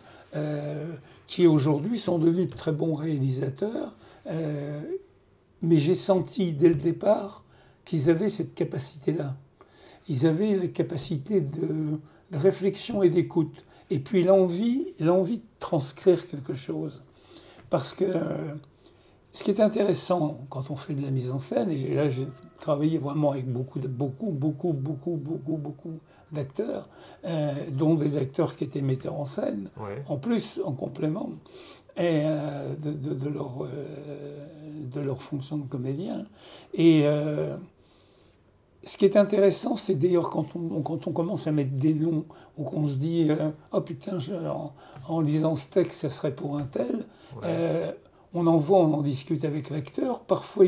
qui 1.26 1.46
aujourd'hui 1.46 1.98
sont 1.98 2.18
devenus 2.18 2.50
de 2.50 2.54
très 2.56 2.72
bons 2.72 2.94
réalisateurs, 2.94 3.92
euh, 4.28 4.80
mais 5.62 5.76
j'ai 5.76 5.94
senti 5.94 6.52
dès 6.52 6.68
le 6.68 6.74
départ 6.74 7.44
qu'ils 7.84 8.10
avaient 8.10 8.28
cette 8.28 8.54
capacité-là. 8.54 9.36
Ils 10.08 10.26
avaient 10.26 10.56
la 10.56 10.68
capacité 10.68 11.40
de, 11.40 11.98
réflexion 12.32 13.02
et 13.02 13.10
d'écoute, 13.10 13.64
et 13.90 13.98
puis 13.98 14.24
l'envie, 14.24 14.88
l'envie 14.98 15.38
de 15.38 15.44
transcrire 15.58 16.28
quelque 16.28 16.54
chose. 16.54 17.04
Parce 17.70 17.94
que 17.94 18.04
ce 19.32 19.44
qui 19.44 19.50
est 19.50 19.60
intéressant 19.60 20.40
quand 20.50 20.70
on 20.70 20.76
fait 20.76 20.94
de 20.94 21.02
la 21.02 21.10
mise 21.10 21.30
en 21.30 21.38
scène, 21.38 21.70
et 21.70 21.94
là 21.94 22.10
j'ai 22.10 22.26
travaillé 22.58 22.98
vraiment 22.98 23.32
avec 23.32 23.50
beaucoup, 23.50 23.78
beaucoup, 23.80 24.30
beaucoup, 24.30 24.72
beaucoup, 24.72 25.16
beaucoup, 25.16 25.56
beaucoup 25.56 25.98
d'acteurs, 26.32 26.88
euh, 27.24 27.52
dont 27.70 27.94
des 27.94 28.16
acteurs 28.16 28.56
qui 28.56 28.64
étaient 28.64 28.82
metteurs 28.82 29.14
en 29.14 29.24
scène, 29.24 29.70
en 30.08 30.16
plus, 30.16 30.60
en 30.64 30.72
complément, 30.72 31.30
et, 31.96 32.22
euh, 32.24 32.74
de, 32.76 33.28
leur, 33.28 33.64
euh, 33.64 34.36
de 34.92 35.00
leur 35.00 35.22
fonction 35.22 35.58
de 35.58 35.66
comédien. 35.66 36.26
Et 36.74 37.04
ce 38.84 38.96
qui 38.96 39.04
est 39.04 39.16
intéressant, 39.16 39.76
c'est 39.76 39.94
d'ailleurs 39.94 40.30
quand 40.30 40.54
on, 40.54 40.80
quand 40.82 41.06
on 41.08 41.12
commence 41.12 41.46
à 41.46 41.52
mettre 41.52 41.72
des 41.72 41.94
noms, 41.94 42.24
ou 42.56 42.64
qu'on 42.64 42.86
se 42.86 42.96
dit 42.96 43.28
Oh 43.72 43.80
putain, 43.80 44.18
en, 45.08 45.20
lisant 45.20 45.56
ce 45.56 45.68
texte, 45.68 46.00
ça 46.00 46.10
serait 46.10 46.34
pour 46.34 46.56
un 46.56 46.64
tel. 46.64 47.06
on 48.34 48.46
en 48.46 48.56
voit, 48.56 48.78
on 48.78 48.92
en 48.92 49.02
discute 49.02 49.44
avec 49.44 49.70
l'acteur. 49.70 50.20
Parfois, 50.20 50.66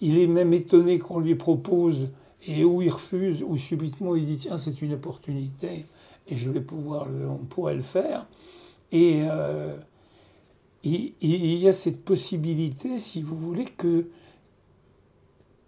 il 0.00 0.18
est 0.18 0.26
même 0.26 0.52
étonné 0.52 0.98
qu'on 0.98 1.20
lui 1.20 1.34
propose 1.34 2.08
et 2.46 2.64
où 2.64 2.82
il 2.82 2.90
refuse, 2.90 3.42
ou 3.42 3.56
subitement 3.56 4.14
il 4.14 4.26
dit 4.26 4.36
tiens 4.36 4.58
c'est 4.58 4.82
une 4.82 4.94
opportunité 4.94 5.86
et 6.28 6.36
je 6.36 6.50
vais 6.50 6.60
pouvoir 6.60 7.08
le, 7.08 7.28
on 7.28 7.44
pourrait 7.44 7.74
le 7.74 7.82
faire. 7.82 8.26
Et 8.92 9.24
euh, 9.28 9.76
il, 10.82 11.14
y 11.20 11.68
a 11.68 11.72
cette 11.72 12.04
possibilité, 12.04 12.98
si 12.98 13.22
vous 13.22 13.36
voulez, 13.36 13.64
que 13.64 14.08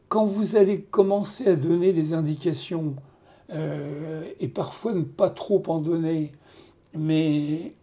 quand 0.09 0.25
vous 0.25 0.57
allez 0.57 0.81
commencer 0.81 1.47
à 1.49 1.57
donner 1.57 1.93
des 1.93 2.14
indications, 2.14 2.95
euh, 3.51 4.31
et 4.41 4.49
parfois 4.49 4.95
ne 4.95 5.03
pas 5.03 5.31
trop 5.31 5.62
en 5.69 5.81
donner, 5.81 6.33
mais 6.95 7.75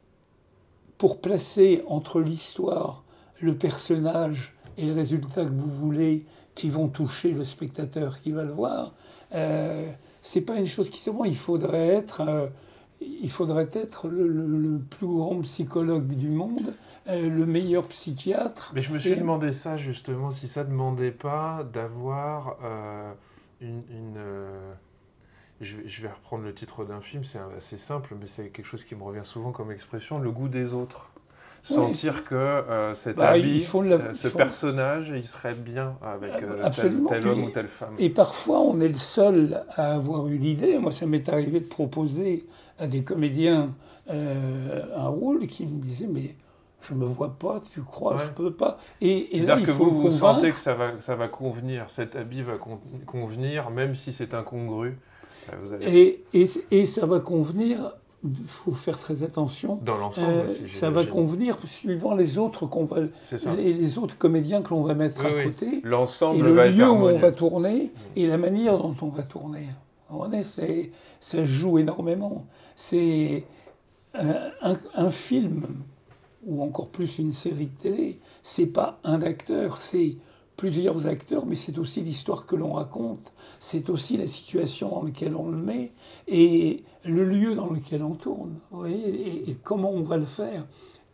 pour 0.97 1.19
placer 1.19 1.84
entre 1.88 2.21
l'histoire, 2.21 3.03
le 3.41 3.58
personnage 3.58 4.55
et 4.77 4.86
le 4.86 4.93
résultat 4.93 5.45
que 5.45 5.51
vous 5.51 5.69
voulez, 5.69 6.25
qui 6.55 6.69
vont 6.69 6.87
toucher 6.87 7.31
le 7.31 7.43
spectateur 7.43 8.21
qui 8.21 8.31
va 8.31 8.43
le 8.43 8.51
voir, 8.51 8.93
euh, 9.33 9.91
c'est 10.21 10.41
pas 10.41 10.55
une 10.55 10.67
chose 10.67 10.89
qui 10.89 10.99
se 10.99 11.09
voit. 11.09 11.27
Il 11.27 11.37
faudrait 11.37 11.89
être, 11.89 12.21
euh, 12.21 12.47
il 13.01 13.29
faudrait 13.29 13.69
être 13.73 14.07
le, 14.07 14.79
plus 14.79 15.07
grand 15.07 15.41
psychologue 15.41 16.07
du 16.07 16.29
monde, 16.29 16.73
euh, 17.07 17.29
le 17.29 17.45
meilleur 17.45 17.87
psychiatre. 17.87 18.71
Mais 18.73 18.81
je 18.81 18.93
me 18.93 18.97
suis 18.97 19.15
demandé 19.15 19.51
ça 19.51 19.77
justement, 19.77 20.31
si 20.31 20.47
ça 20.47 20.63
ne 20.63 20.69
demandait 20.69 21.11
pas 21.11 21.67
d'avoir 21.73 22.57
une, 23.61 24.17
je, 25.61 26.01
vais 26.01 26.09
reprendre 26.09 26.43
le 26.43 26.53
titre 26.53 26.85
d'un 26.85 27.01
film, 27.01 27.23
c'est 27.23 27.39
assez 27.57 27.77
simple, 27.77 28.15
mais 28.19 28.27
c'est 28.27 28.49
quelque 28.49 28.65
chose 28.65 28.83
qui 28.83 28.95
me 28.95 29.03
revient 29.03 29.25
souvent 29.25 29.51
comme 29.51 29.71
expression, 29.71 30.19
le 30.19 30.31
goût 30.31 30.47
des 30.47 30.73
autres. 30.73 31.11
Sentir 31.73 32.23
que 32.23 32.36
euh, 32.36 32.93
cet 32.93 33.17
bah, 33.17 33.30
habit, 33.30 33.65
euh, 33.73 34.13
ce 34.13 34.28
personnage, 34.28 35.12
il 35.15 35.23
serait 35.23 35.56
bien 35.56 35.95
avec 36.04 36.43
euh, 36.43 36.69
tel, 37.08 37.28
homme 37.28 37.45
ou 37.45 37.49
telle 37.49 37.67
femme. 37.67 37.95
Et 37.97 38.10
parfois, 38.10 38.60
on 38.60 38.80
est 38.80 38.88
le 38.88 38.93
seul 38.93 39.63
à 39.71 39.95
avoir 39.95 40.28
eu 40.28 40.38
l'idée. 40.38 40.78
Moi, 40.78 40.91
ça 40.91 41.08
m'est 41.08 41.28
arrivé 41.28 41.60
de 41.60 41.65
proposer 41.65 42.45
à 42.78 42.86
des 42.86 43.04
comédiens 43.04 43.73
un 44.08 45.08
rôle 45.08 45.47
qui 45.47 45.65
me 45.65 45.82
disaient, 45.82 46.08
mais 46.08 46.36
je 46.82 46.93
ne 46.93 46.99
me 46.99 47.06
vois 47.06 47.36
pas, 47.39 47.60
tu 47.73 47.82
crois, 47.82 48.17
je 48.17 48.25
ne 48.25 48.30
peux 48.30 48.54
pas. 48.54 48.78
Et, 49.01 49.30
C'est-à-dire 49.32 49.65
que 49.65 49.71
vous, 49.71 49.89
vous 49.89 50.12
sentez 50.12 50.49
que 50.49 50.60
ça 50.60 50.75
va, 50.75 50.91
ça 50.99 51.15
va 51.15 51.28
convenir, 51.28 51.89
cet 51.89 52.15
habit 52.15 52.43
va 52.43 52.60
convenir, 53.08 53.71
même 53.71 53.95
si 53.95 54.13
c'est 54.13 54.36
incongru. 54.36 54.99
Et, 55.82 56.23
et, 56.34 56.86
ça 56.86 57.06
va 57.06 57.19
convenir, 57.19 57.93
il 58.25 58.47
faut 58.47 58.73
faire 58.73 58.99
très 58.99 59.23
attention. 59.23 59.79
Dans 59.83 59.97
l'ensemble 59.97 60.45
euh, 60.49 60.67
Ça 60.67 60.89
va 60.89 61.05
convenir 61.05 61.57
suivant 61.65 62.15
les 62.15 62.38
autres, 62.38 62.65
qu'on 62.65 62.85
va, 62.85 62.97
les, 63.57 63.73
les, 63.73 63.97
autres 63.97 64.17
comédiens 64.17 64.61
que 64.61 64.69
l'on 64.69 64.83
va 64.83 64.93
mettre 64.93 65.25
à 65.25 65.43
côté. 65.43 65.81
L'ensemble 65.83 66.39
Et 66.39 66.41
le 66.41 66.69
lieu 66.69 66.89
où 66.89 67.07
on 67.07 67.17
va 67.17 67.31
tourner 67.31 67.91
et 68.15 68.27
la 68.27 68.38
manière 68.38 68.77
dont 68.77 68.95
on 69.01 69.09
va 69.09 69.23
tourner. 69.23 69.67
C'est, 70.41 70.91
ça 71.19 71.45
joue 71.45 71.79
énormément. 71.79 72.45
C'est 72.75 73.43
un, 74.13 74.73
un, 74.95 75.11
film, 75.11 75.65
ou 76.45 76.63
encore 76.63 76.88
plus 76.88 77.19
une 77.19 77.31
série 77.31 77.67
de 77.67 77.81
télé, 77.81 78.19
c'est 78.43 78.67
pas 78.67 78.99
un 79.03 79.21
acteur, 79.21 79.81
c'est 79.81 80.15
plusieurs 80.57 81.07
acteurs, 81.07 81.45
mais 81.45 81.55
c'est 81.55 81.77
aussi 81.77 82.01
l'histoire 82.01 82.45
que 82.45 82.55
l'on 82.55 82.73
raconte, 82.73 83.33
c'est 83.59 83.89
aussi 83.89 84.17
la 84.17 84.27
situation 84.27 84.89
dans 84.89 85.03
laquelle 85.03 85.35
on 85.35 85.49
le 85.49 85.57
met 85.57 85.91
et 86.27 86.83
le 87.03 87.25
lieu 87.25 87.55
dans 87.55 87.69
lequel 87.69 88.03
on 88.03 88.15
tourne, 88.15 88.59
et, 88.87 89.55
comment 89.63 89.91
on 89.91 90.03
va 90.03 90.17
le 90.17 90.25
faire, 90.25 90.65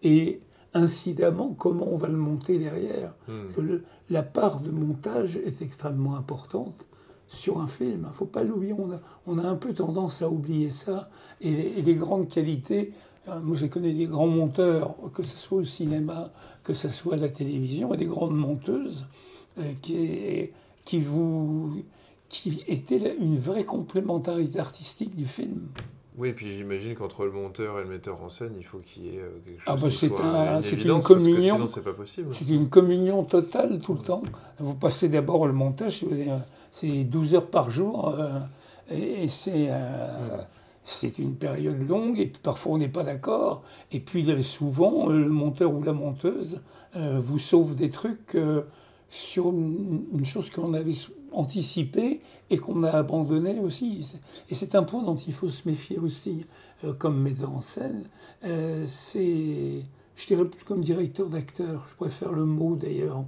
et 0.04 0.42
incidemment 0.74 1.54
comment 1.58 1.88
on 1.92 1.98
va 1.98 2.08
le 2.08 2.18
monter 2.18 2.58
derrière. 2.58 3.14
Hmm. 3.28 3.42
Parce 3.42 3.54
que 3.54 3.84
la 4.10 4.24
part 4.24 4.62
de 4.62 4.72
montage 4.72 5.38
est 5.38 5.62
extrêmement 5.62 6.16
importante 6.16 6.88
sur 7.28 7.60
un 7.62 7.68
film. 7.68 8.02
Il 8.04 8.08
ne 8.08 8.14
faut 8.14 8.26
pas 8.26 8.44
l'oublier, 8.44 8.74
on 8.74 8.92
a, 8.92 9.00
on 9.26 9.38
a, 9.40 9.44
un 9.44 9.56
peu 9.56 9.74
tendance 9.74 10.22
à 10.22 10.30
oublier 10.30 10.70
ça, 10.70 11.10
et 11.40 11.82
les, 11.82 11.96
grandes 11.96 12.28
qualités. 12.28 12.94
Euh, 13.28 13.40
moi, 13.40 13.56
j'ai 13.56 13.70
connu 13.70 13.94
des 13.94 14.06
grands 14.06 14.28
monteurs, 14.28 14.96
que 15.14 15.24
ce 15.24 15.38
soit 15.38 15.60
au 15.60 15.64
cinéma, 15.64 16.32
que 16.64 16.74
ce 16.74 16.90
soit 16.90 17.16
à 17.16 17.18
la 17.18 17.30
télévision, 17.30 17.94
et 17.94 17.98
des 17.98 18.06
grandes 18.06 18.36
monteuses 18.36 19.06
euh, 19.60 19.74
qui, 19.82 20.50
qui, 20.86 21.00
vous, 21.02 21.84
qui 22.30 22.64
était 22.68 23.16
une 23.20 23.38
vraie 23.38 23.66
complémentarité 23.66 24.60
artistique 24.60 25.16
du 25.16 25.26
film. 25.26 25.68
Oui, 26.18 26.30
et 26.30 26.34
puis 26.34 26.56
j'imagine 26.56 26.94
qu'entre 26.94 27.26
le 27.26 27.32
monteur 27.32 27.80
et 27.80 27.84
le 27.84 27.90
metteur 27.90 28.22
en 28.22 28.30
scène, 28.30 28.54
il 28.58 28.66
faut 28.66 28.80
qu'il 28.80 29.06
y 29.06 29.10
ait 29.16 29.22
euh, 29.22 29.30
quelque 29.46 29.62
ah, 29.66 29.78
chose 29.78 30.14
ah 30.18 30.22
bah 30.22 30.56
un, 30.58 30.62
C'est 30.62 30.82
une 30.82 31.02
communion. 31.02 31.68
c'est 31.68 31.84
pas 31.84 31.94
possible. 31.94 32.28
C'est 32.32 32.48
une 32.50 32.70
communion 32.70 33.24
totale 33.24 33.80
tout 33.80 33.94
le 33.94 34.02
temps. 34.02 34.24
Vous 34.60 34.74
passez 34.74 35.08
d'abord 35.08 35.48
le 35.48 35.54
montage, 35.54 36.06
c'est 36.70 37.04
12 37.06 37.36
heures 37.36 37.48
par 37.48 37.70
jour, 37.70 38.10
euh, 38.10 38.40
et, 38.90 39.28
c'est 39.30 39.70
c'est 40.84 41.20
une 41.20 41.36
période 41.36 41.88
longue, 41.88 42.20
et 42.20 42.32
parfois 42.42 42.74
on 42.74 42.78
n'est 42.78 42.90
pas 42.90 43.04
d'accord. 43.04 43.64
Et 43.92 44.00
puis 44.00 44.26
souvent, 44.44 45.08
le 45.08 45.30
monteur 45.30 45.74
ou 45.74 45.84
la 45.84 45.94
monteuse 45.94 46.62
vous 46.96 47.40
sauve 47.40 47.76
des 47.76 47.90
trucs 47.90 48.36
sur 49.12 49.50
une, 49.50 50.26
chose 50.26 50.50
qu'on 50.50 50.74
avait 50.74 50.96
anticipée 51.34 52.22
et 52.50 52.58
qu'on 52.58 52.84
a 52.84 52.92
abandonnée 52.92 53.60
aussi. 53.60 54.16
Et 54.50 54.56
c'est 54.56 54.74
un 54.74 54.84
point 54.84 55.04
dont 55.04 55.16
il 55.16 55.34
faut 55.34 55.50
se 55.50 55.68
méfier 55.68 56.00
aussi 56.00 56.46
euh, 56.84 56.94
comme 56.94 57.22
metteur 57.22 57.52
en 57.52 57.62
scène. 57.62 58.06
Euh, 58.46 58.86
c'est, 58.88 59.84
je 60.16 60.28
dirais 60.28 60.46
plus 60.46 60.64
comme 60.64 60.82
directeur 60.82 61.28
d'acteur, 61.28 61.88
je 61.92 61.96
préfère 61.98 62.32
le 62.32 62.46
mot 62.46 62.76
d'ailleurs. 62.76 63.26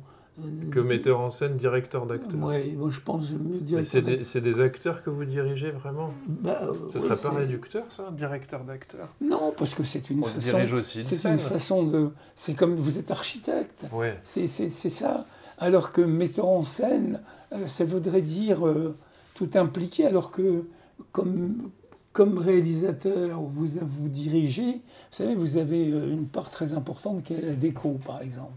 Que 0.72 0.80
metteur 0.80 1.19
en 1.19 1.30
scène, 1.30 1.56
directeur 1.58 2.08
d'acteur. 2.08 2.39
Oui, 2.41 2.72
moi 2.76 2.89
je 2.89 3.00
pense 3.00 3.32
que 3.32 3.36
mieux 3.36 3.60
dire. 3.60 3.86
C'est 3.86 4.02
des, 4.02 4.17
des, 4.17 4.60
acteurs 4.62 5.04
que 5.04 5.12
vous 5.12 5.26
dirigez 5.26 5.69
vraiment? 5.69 6.12
Bah, 6.28 6.62
Ça 6.89 7.00
serait 7.00 7.15
pas 7.15 7.38
réducteur, 7.38 7.84
ça, 7.89 8.10
directeur 8.12 8.63
d'acteur? 8.63 9.10
Non, 9.22 9.54
parce 9.56 9.76
que 9.76 9.84
c'est 9.84 10.10
une 10.10 10.24
façon. 10.24 10.82
C'est 10.82 11.30
une 11.30 11.38
façon 11.38 11.84
de. 11.84 12.10
C'est 12.36 12.56
comme 12.56 12.76
vous 12.76 12.98
êtes 12.98 13.12
architecte. 13.12 13.86
Ouais. 13.91 14.17
C'est 14.24 14.48
ça 14.48 15.26
alors 15.58 15.91
que 15.91 16.02
metteur 16.02 16.48
en 16.48 16.63
scène, 16.63 17.22
euh, 17.54 17.67
ça 17.67 17.86
voudrait 17.86 18.22
dire 18.22 18.67
euh, 18.67 18.96
tout 19.34 19.50
impliqué, 19.56 20.06
alors 20.06 20.32
que 20.32 20.65
comme, 21.12 21.69
comme 22.12 22.38
réalisateur, 22.38 23.41
vous 23.41 23.67
vous 23.82 24.10
dirigez, 24.10 24.74
vous 24.74 24.82
savez, 25.12 25.36
vous 25.36 25.58
avez 25.58 25.91
euh, 25.91 26.12
une 26.12 26.28
part 26.28 26.50
très 26.50 26.74
importante 26.74 27.24
qui 27.24 27.34
est 27.34 27.41
la 27.41 27.54
déco, 27.54 28.00
par 28.06 28.22
exemple, 28.22 28.52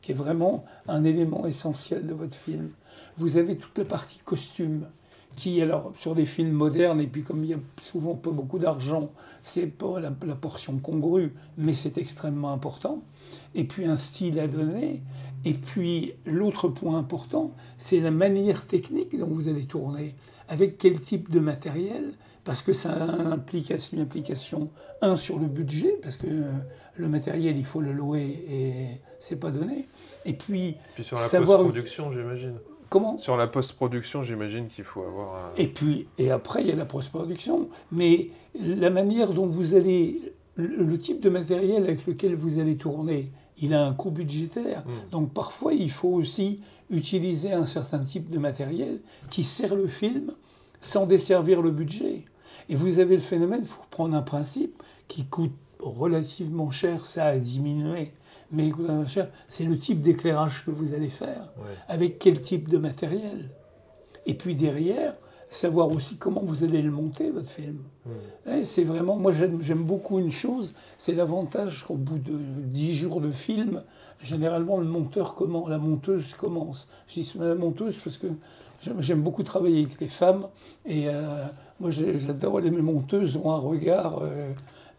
qui 0.00 0.12
est 0.12 0.16
vraiment 0.16 0.64
un 0.88 1.04
élément 1.04 1.46
essentiel 1.46 2.06
de 2.06 2.14
votre 2.14 2.36
film. 2.36 2.70
Vous 3.18 3.36
avez 3.36 3.56
toute 3.56 3.78
la 3.78 3.84
partie 3.84 4.20
costume, 4.24 4.86
qui, 5.36 5.62
alors, 5.62 5.92
sur 5.98 6.14
des 6.14 6.26
films 6.26 6.52
modernes, 6.52 7.00
et 7.00 7.06
puis 7.06 7.22
comme 7.22 7.42
il 7.44 7.48
n'y 7.48 7.54
a 7.54 7.60
souvent 7.80 8.14
pas 8.14 8.30
beaucoup 8.30 8.58
d'argent, 8.58 9.10
c'est 9.42 9.66
pas 9.66 9.98
la, 9.98 10.12
la, 10.26 10.34
portion 10.34 10.78
congrue, 10.78 11.32
mais 11.56 11.72
c'est 11.72 11.98
extrêmement 11.98 12.52
important. 12.52 13.02
Et 13.54 13.64
puis 13.64 13.86
un 13.86 13.96
style 13.96 14.38
à 14.38 14.46
donner. 14.46 15.02
Et 15.44 15.54
puis 15.54 16.12
l'autre 16.26 16.68
point 16.68 16.98
important, 16.98 17.52
c'est 17.78 18.00
la 18.00 18.10
manière 18.10 18.66
technique 18.66 19.18
dont 19.18 19.26
vous 19.26 19.48
allez 19.48 19.64
tourner. 19.64 20.14
Avec 20.48 20.78
quel 20.78 21.00
type 21.00 21.30
de 21.30 21.40
matériel 21.40 22.12
Parce 22.44 22.62
que 22.62 22.72
ça 22.72 22.92
implique 23.02 23.72
une 23.92 24.00
implication, 24.00 24.70
un, 25.00 25.16
sur 25.16 25.38
le 25.38 25.46
budget, 25.46 25.98
parce 26.02 26.16
que 26.16 26.26
le 26.94 27.08
matériel, 27.08 27.56
il 27.56 27.64
faut 27.64 27.80
le 27.80 27.92
louer 27.92 28.44
et 28.48 29.00
c'est 29.18 29.40
pas 29.40 29.50
donné. 29.50 29.86
Et 30.24 30.32
puis, 30.32 30.76
puis 30.94 31.04
sur 31.04 31.16
la 31.16 31.28
post-production, 31.28 32.12
j'imagine. 32.12 32.54
Comment? 32.88 33.16
Sur 33.16 33.36
la 33.36 33.46
post-production, 33.46 34.22
j'imagine 34.22 34.68
qu'il 34.68 34.84
faut 34.84 35.02
avoir 35.02 35.36
un... 35.36 35.50
Et 35.56 35.66
puis, 35.66 36.08
et 36.18 36.30
après, 36.30 36.60
il 36.60 36.68
y 36.68 36.72
a 36.72 36.76
la 36.76 36.84
post-production. 36.84 37.70
Mais 37.90 38.28
la 38.54 38.90
manière 38.90 39.32
dont 39.32 39.46
vous 39.46 39.74
allez... 39.74 40.34
Le 40.56 40.98
type 40.98 41.22
de 41.22 41.30
matériel 41.30 41.84
avec 41.84 42.06
lequel 42.06 42.34
vous 42.34 42.58
allez 42.58 42.76
tourner, 42.76 43.32
il 43.56 43.72
a 43.72 43.86
un 43.86 43.94
coût 43.94 44.10
budgétaire. 44.10 44.84
Hmm. 44.84 45.10
Donc 45.10 45.32
parfois, 45.32 45.72
il 45.72 45.90
faut 45.90 46.10
aussi 46.10 46.60
utiliser 46.90 47.52
un 47.52 47.64
certain 47.64 48.00
type 48.00 48.28
de 48.28 48.38
matériel 48.38 49.00
qui 49.30 49.44
sert 49.44 49.74
le 49.74 49.86
film 49.86 50.34
sans 50.82 51.06
desservir 51.06 51.62
le 51.62 51.70
budget. 51.70 52.26
Et 52.68 52.74
vous 52.74 52.98
avez 52.98 53.14
le 53.14 53.22
phénomène, 53.22 53.60
il 53.62 53.66
faut 53.66 53.80
prendre 53.90 54.14
un 54.14 54.20
principe 54.20 54.82
qui 55.08 55.24
coûte 55.24 55.54
relativement 55.82 56.70
cher, 56.70 57.04
ça 57.04 57.26
a 57.26 57.38
diminué, 57.38 58.12
mais 58.50 58.70
cher, 59.06 59.28
c'est 59.48 59.64
le 59.64 59.78
type 59.78 60.00
d'éclairage 60.00 60.64
que 60.64 60.70
vous 60.70 60.94
allez 60.94 61.08
faire, 61.08 61.52
avec 61.88 62.18
quel 62.18 62.40
type 62.40 62.68
de 62.68 62.78
matériel. 62.78 63.50
Et 64.26 64.34
puis 64.34 64.54
derrière, 64.54 65.14
savoir 65.54 65.88
aussi 65.90 66.16
comment 66.16 66.42
vous 66.42 66.64
allez 66.64 66.82
le 66.82 66.90
monter, 66.90 67.30
votre 67.30 67.50
film. 67.50 67.78
Hmm. 68.06 68.62
C'est 68.62 68.84
vraiment, 68.84 69.16
moi 69.16 69.32
j'aime 69.32 69.82
beaucoup 69.82 70.18
une 70.18 70.30
chose, 70.30 70.72
c'est 70.96 71.12
l'avantage 71.12 71.84
qu'au 71.84 71.96
bout 71.96 72.18
de 72.18 72.36
dix 72.36 72.94
jours 72.94 73.20
de 73.20 73.30
film, 73.30 73.82
généralement 74.22 74.78
le 74.78 74.86
monteur 74.86 75.34
commence, 75.34 75.68
la 75.68 75.78
monteuse 75.78 76.34
commence. 76.34 76.88
Je 77.06 77.20
dis 77.20 77.32
la 77.38 77.54
monteuse 77.54 77.98
parce 78.02 78.18
que 78.18 78.28
j'aime 79.00 79.22
beaucoup 79.22 79.42
travailler 79.42 79.84
avec 79.84 80.00
les 80.00 80.08
femmes 80.08 80.48
et 80.86 81.08
euh, 81.08 81.44
moi 81.80 81.90
j'adore 81.90 82.60
les 82.60 82.70
monteuses 82.70 83.36
ont 83.36 83.50
un 83.50 83.58
regard, 83.58 84.20
euh, 84.22 84.52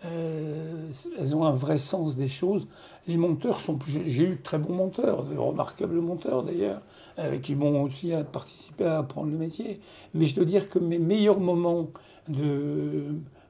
euh, 0.06 0.92
elles 1.18 1.36
ont 1.36 1.46
un 1.46 1.54
vrai 1.54 1.78
sens 1.78 2.16
des 2.16 2.28
choses. 2.28 2.68
Les 3.08 3.18
monteurs 3.18 3.60
sont, 3.60 3.78
j'ai 3.88 4.24
eu 4.24 4.36
de 4.36 4.44
très 4.44 4.58
bons 4.58 4.74
monteurs, 4.74 5.24
de 5.24 5.38
remarquables 5.38 6.00
monteurs 6.00 6.44
d'ailleurs. 6.44 6.82
Euh, 7.20 7.38
qui 7.38 7.54
m'ont 7.54 7.84
aussi 7.84 8.12
participé 8.32 8.86
à 8.86 8.98
apprendre 8.98 9.30
le 9.30 9.38
métier. 9.38 9.80
Mais 10.16 10.26
je 10.26 10.34
dois 10.34 10.46
dire 10.46 10.68
que 10.68 10.80
mes 10.80 10.98
meilleurs 10.98 11.40
moments 11.40 11.90
de, 12.28 13.04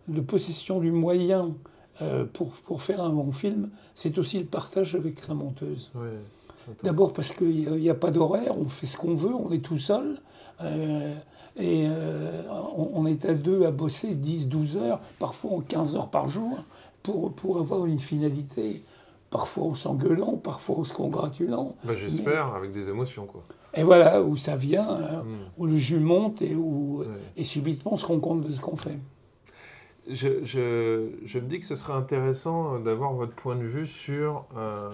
de 0.10 0.20
possession 0.20 0.82
du 0.82 0.92
moyen 0.92 1.54
euh, 2.02 2.26
pour, 2.26 2.50
pour, 2.50 2.82
faire 2.82 3.02
un 3.02 3.12
bon 3.12 3.32
film, 3.32 3.70
c'est 3.96 4.18
aussi 4.18 4.38
le 4.38 4.44
partage 4.46 4.96
avec 4.96 5.18
sa 5.20 5.34
monteuse. 5.34 5.94
D'abord 6.84 7.14
parce 7.14 7.32
qu'il 7.32 7.72
n'y 7.72 7.90
a, 7.90 7.96
pas 7.96 8.12
d'horaire, 8.12 8.58
on 8.60 8.66
fait 8.66 8.86
ce 8.86 8.98
qu'on 8.98 9.16
veut, 9.16 9.34
on 9.34 9.50
est 9.54 9.64
tout 9.64 9.78
seul. 9.78 10.20
Euh, 11.60 12.42
et 12.44 12.48
on, 12.76 13.06
est 13.06 13.26
à 13.26 13.34
deux 13.34 13.66
à 13.66 13.72
bosser 13.72 14.16
10, 14.16 14.48
12 14.48 14.78
heures, 14.78 15.00
parfois 15.20 15.52
15 15.68 15.96
heures 15.96 16.10
par 16.10 16.28
jour 16.28 16.64
pour, 17.04 17.32
pour 17.34 17.60
avoir 17.60 17.86
une 17.86 18.00
finalité, 18.00 18.82
parfois 19.30 19.66
en 19.66 19.76
s'engueulant, 19.76 20.38
parfois 20.38 20.78
en 20.78 20.84
se 20.84 20.94
congratulant. 20.94 21.76
Bah, 21.84 21.94
J'espère, 21.94 22.56
avec 22.56 22.72
des 22.72 22.90
émotions. 22.90 23.26
quoi. 23.26 23.44
Et 23.76 23.84
voilà, 23.84 24.22
où 24.22 24.38
ça 24.38 24.56
vient, 24.56 24.88
hein, 24.88 25.24
hmm. 25.24 25.38
où 25.58 25.66
le 25.66 25.78
jus 25.78 26.00
monte 26.00 26.42
et 26.42 26.56
où 26.56 27.04
et 27.36 27.44
subitement 27.44 27.94
on 27.94 27.98
se 27.98 28.06
rend 28.06 28.20
compte 28.20 28.42
de 28.42 28.52
ce 28.52 28.62
qu'on 28.62 28.78
fait. 28.78 28.98
Je, 30.10 30.44
je, 30.44 31.08
je, 31.26 31.40
me 31.40 31.48
dis 31.48 31.60
que 31.60 31.66
ce 31.66 31.76
serait 31.76 31.94
intéressant 31.94 32.80
d'avoir 32.80 33.14
votre 33.14 33.34
point 33.34 33.56
de 33.56 33.64
vue 33.64 33.88
sur, 33.88 34.46
euh, 34.58 34.90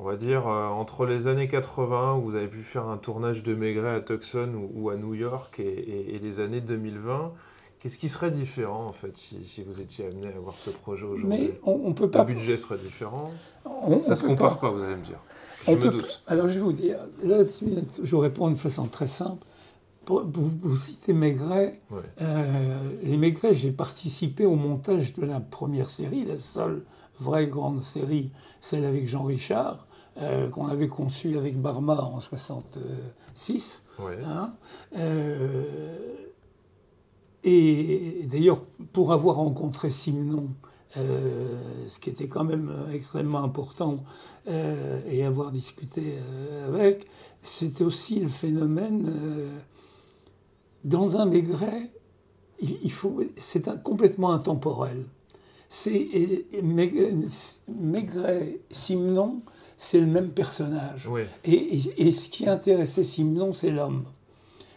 on 0.00 0.04
va 0.04 0.16
dire, 0.16 0.48
euh, 0.48 0.66
entre 0.68 1.06
les 1.06 1.26
années 1.26 1.46
80, 1.46 2.16
où 2.16 2.22
vous 2.22 2.34
avez 2.34 2.48
pu 2.48 2.62
faire 2.62 2.88
un 2.88 2.96
tournage 2.96 3.42
de 3.42 3.54
Maigret 3.54 3.94
à 3.94 4.00
Tucson 4.00 4.68
ou, 4.74 4.90
à 4.90 4.96
New 4.96 5.14
York, 5.14 5.60
et, 5.60 6.14
et, 6.14 6.18
les 6.18 6.40
années 6.40 6.60
2020. 6.60 7.32
Qu'est-ce 7.78 7.98
qui 7.98 8.08
serait 8.08 8.30
différent, 8.30 8.86
en 8.86 8.92
fait, 8.92 9.16
si, 9.16 9.44
si 9.46 9.62
vous 9.62 9.80
étiez 9.80 10.06
amené 10.06 10.28
à 10.28 10.38
voir 10.40 10.58
ce 10.58 10.70
projet 10.70 11.04
aujourd'hui? 11.04 11.28
Mais 11.28 11.60
on, 11.64 11.80
on, 11.84 11.92
peut 11.92 12.10
pas... 12.10 12.24
Le 12.24 12.34
budget 12.34 12.58
serait 12.58 12.78
différent? 12.78 13.24
Ça 14.02 14.10
ne 14.10 14.14
se 14.16 14.24
compare 14.24 14.58
pas. 14.58 14.70
vous 14.70 14.82
allez 14.82 14.96
me 14.96 15.04
dire. 15.04 15.20
Je 15.66 15.72
me 15.72 15.90
doute. 15.90 16.22
Alors, 16.26 16.48
je 16.48 16.54
vais 16.54 16.60
vous 16.60 16.72
dire, 16.72 16.98
là, 17.22 17.42
je 18.02 18.10
vous 18.10 18.18
réponds 18.18 18.50
de 18.50 18.56
façon 18.56 18.86
très 18.86 19.06
simple 19.06 19.46
vous, 20.08 20.76
citez 20.76 21.12
Maigret. 21.12 21.80
Euh, 22.20 22.78
les 23.02 23.16
Maigret, 23.16 23.54
j'ai 23.54 23.70
participé 23.70 24.46
au 24.46 24.56
montage 24.56 25.14
de 25.14 25.24
la 25.24 25.40
première 25.40 25.90
série, 25.90 26.24
la 26.24 26.36
seule 26.36 26.82
vraie 27.20 27.46
grande 27.46 27.82
série, 27.82 28.30
celle 28.60 28.84
avec 28.84 29.06
Jean 29.06 29.24
Richard, 29.24 29.86
euh, 30.20 30.48
qu'on 30.48 30.66
avait 30.68 30.88
conçue 30.88 31.36
avec 31.36 31.60
Barma 31.60 31.94
en 32.00 32.20
66. 32.20 33.84
Hein. 34.24 34.52
Euh, 34.96 35.98
et 37.44 38.26
d'ailleurs, 38.30 38.62
pour 38.92 39.12
avoir 39.12 39.36
rencontré 39.36 39.90
Simon, 39.90 40.48
ce 40.94 41.98
qui 42.00 42.10
était 42.10 42.28
quand 42.28 42.44
même 42.44 42.70
extrêmement 42.92 43.42
important, 43.42 44.04
et 44.46 45.24
avoir 45.24 45.52
discuté 45.52 46.18
avec, 46.66 47.06
c'était 47.42 47.84
aussi 47.84 48.20
le 48.20 48.28
phénomène 48.28 49.10
dans 50.84 51.16
un 51.16 51.26
Maigret, 51.26 51.90
il, 52.60 52.92
faut, 52.92 53.22
c'est 53.36 53.82
complètement 53.82 54.32
intemporel. 54.32 55.04
C'est 55.68 56.46
Maigret, 56.62 57.14
Simon, 58.70 59.42
c'est 59.82 59.98
le 59.98 60.06
même 60.06 60.28
personnage. 60.28 61.08
Et, 61.42 62.12
ce 62.12 62.28
qui 62.28 62.46
intéressait 62.46 63.02
Simon, 63.02 63.54
c'est 63.54 63.70
l'homme. 63.70 64.04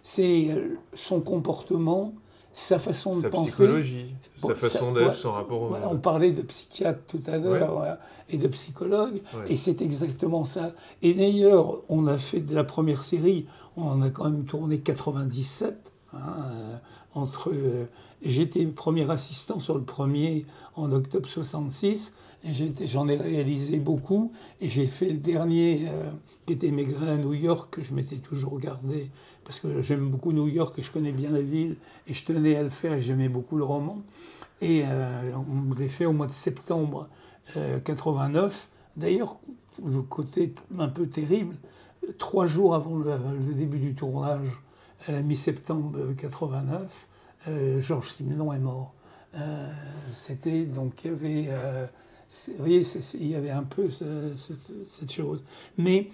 C'est 0.01 0.47
euh, 0.49 0.77
son 0.95 1.19
comportement, 1.19 2.13
sa 2.53 2.79
façon 2.79 3.09
de 3.09 3.27
penser. 3.27 3.49
Sa 3.49 3.57
psychologie, 3.57 4.15
sa 4.37 4.55
façon 4.55 4.93
d'être, 4.93 5.13
son 5.13 5.33
rapport 5.33 5.61
au 5.63 5.69
monde. 5.71 5.79
On 5.91 5.97
parlait 5.97 6.31
de 6.31 6.41
psychiatre 6.43 7.01
tout 7.09 7.21
à 7.27 7.37
l'heure 7.37 7.97
et 8.29 8.37
de 8.37 8.47
psychologue, 8.47 9.21
et 9.49 9.57
c'est 9.57 9.81
exactement 9.81 10.45
ça. 10.45 10.71
Et 11.01 11.13
d'ailleurs, 11.13 11.81
on 11.89 12.07
a 12.07 12.17
fait 12.17 12.39
de 12.39 12.55
la 12.55 12.63
première 12.63 13.03
série, 13.03 13.45
on 13.75 13.83
en 13.83 14.01
a 14.01 14.09
quand 14.09 14.23
même 14.29 14.45
tourné 14.45 14.79
97, 14.79 15.93
Hein, 16.13 16.51
euh, 16.51 16.77
entre, 17.15 17.51
euh, 17.51 17.85
j'étais 18.23 18.65
premier 18.65 19.09
assistant 19.09 19.59
sur 19.59 19.75
le 19.75 19.83
premier 19.83 20.45
en 20.75 20.91
octobre 20.91 21.27
66, 21.27 22.13
et 22.13 22.22
j'en 22.43 23.07
ai 23.07 23.17
réalisé 23.17 23.79
beaucoup, 23.79 24.31
et 24.61 24.69
j'ai 24.69 24.87
fait 24.87 25.09
le 25.09 25.17
dernier 25.17 25.87
euh, 25.87 26.11
qui 26.45 26.53
était 26.53 26.71
Maigret 26.71 27.11
à 27.11 27.17
New 27.17 27.33
York, 27.33 27.75
que 27.75 27.81
je 27.81 27.93
m'étais 27.93 28.17
toujours 28.17 28.59
gardé, 28.59 29.09
parce 29.45 29.59
que 29.59 29.81
j'aime 29.81 30.09
beaucoup 30.09 30.31
New 30.31 30.47
York 30.47 30.77
et 30.79 30.81
je 30.81 30.91
connais 30.91 31.11
bien 31.11 31.31
la 31.31 31.41
ville, 31.41 31.77
et 32.07 32.13
je 32.13 32.23
tenais 32.25 32.55
à 32.55 32.63
le 32.63 32.69
faire, 32.69 32.93
et 32.93 33.01
j'aimais 33.01 33.29
beaucoup 33.29 33.57
le 33.57 33.63
roman. 33.63 34.01
Et 34.61 34.83
on 34.85 35.73
l'a 35.77 35.89
fait 35.89 36.05
au 36.05 36.13
mois 36.13 36.27
de 36.27 36.31
septembre 36.31 37.09
89. 37.83 38.69
D'ailleurs, 38.95 39.37
le 39.85 40.01
côté 40.01 40.53
un 40.79 40.87
peu 40.87 41.07
terrible, 41.07 41.57
trois 42.17 42.45
jours 42.45 42.73
avant 42.73 42.95
le 42.97 43.53
début 43.53 43.79
du 43.79 43.93
tournage, 43.93 44.47
à 45.07 45.11
la 45.11 45.21
mi-septembre 45.21 46.13
89, 46.17 47.07
euh, 47.47 47.81
Georges 47.81 48.11
Simenon 48.11 48.53
est 48.53 48.59
mort. 48.59 48.93
Euh, 49.35 49.71
c'était 50.11 50.63
donc 50.63 51.03
il 51.03 51.11
y 51.11 51.13
avait, 51.13 51.45
euh, 51.49 51.87
vous 52.47 52.57
voyez, 52.57 52.81
il 53.19 53.27
y 53.27 53.35
avait 53.35 53.51
un 53.51 53.63
peu 53.63 53.87
cette 53.89 55.11
chose. 55.11 55.43
Mais 55.77 56.07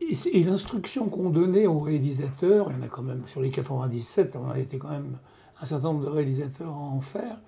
et, 0.00 0.44
l'instruction 0.44 1.08
qu'on 1.08 1.30
donnait 1.30 1.66
aux 1.66 1.80
réalisateurs, 1.80 2.70
il 2.70 2.76
y 2.76 2.80
en 2.80 2.82
a 2.82 2.88
quand 2.88 3.02
même 3.02 3.22
sur 3.26 3.40
les 3.40 3.50
97, 3.50 4.36
on 4.36 4.50
a 4.50 4.58
été 4.58 4.78
quand 4.78 4.90
même 4.90 5.18
un 5.60 5.64
certain 5.64 5.88
nombre 5.92 6.04
de 6.04 6.10
réalisateurs 6.10 6.72
à 6.72 6.78
en 6.78 7.00
faire, 7.00 7.38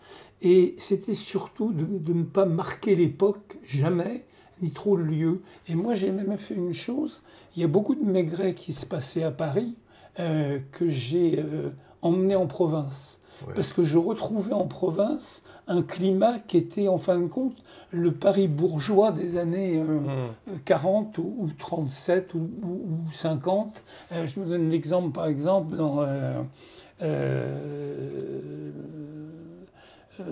et 0.43 0.75
c'était 0.77 1.15
surtout 1.15 1.73
de, 1.73 2.13
ne 2.13 2.25
pas 2.25 2.45
marquer 2.45 2.95
l'époque, 2.95 3.57
jamais, 3.65 4.25
ni 4.61 4.71
trop 4.71 4.97
le 4.97 5.05
lieu. 5.05 5.43
Et 5.69 5.75
moi 5.75 5.95
j'ai 5.95 6.11
même 6.11 6.37
fait 6.37 6.55
une 6.55 6.75
chose, 6.75 7.23
il 7.57 7.63
y 7.63 7.65
a 7.65 7.69
beaucoup 7.69 7.95
de 7.95 8.05
Maigret 8.05 8.55
qui 8.55 8.73
se 8.73 8.85
passaient 8.85 9.23
à 9.23 9.31
Paris, 9.31 9.75
euh, 10.21 10.59
que 10.73 10.91
j'ai 10.91 11.39
euh, 11.39 11.71
emmené 12.03 12.37
en 12.37 12.47
province. 12.47 13.22
Parce 13.55 13.73
que 13.73 13.85
je 13.85 13.99
retrouvais 13.99 14.53
en 14.53 14.67
province 14.67 15.43
un 15.67 15.83
climat 15.83 16.39
qui 16.39 16.57
était 16.57 16.89
en 16.89 16.99
fin 16.99 17.19
de 17.19 17.27
compte 17.27 17.57
le 17.91 18.13
Paris 18.13 18.49
bourgeois 18.49 19.13
des 19.13 19.37
années 19.37 19.83
40 20.65 21.19
euh, 21.19 21.23
mmh. 21.23 21.25
ou, 21.25 21.51
37 21.59 22.35
ou, 22.35 22.49
50. 23.13 23.83
je 24.11 24.41
me 24.41 24.47
donne 24.47 24.71
l'exemple 24.71 25.13
par 25.13 25.27
exemple 25.27 25.77
dans 25.77 26.05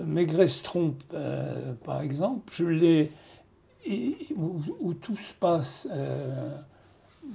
Maigresse 0.05 0.63
Trompe, 0.63 1.03
par 1.83 2.01
exemple, 2.01 2.53
je 2.53 2.65
l'ai 2.65 3.11
où, 4.35 4.93
tout 4.93 5.17
se 5.17 5.33
passe 5.39 5.87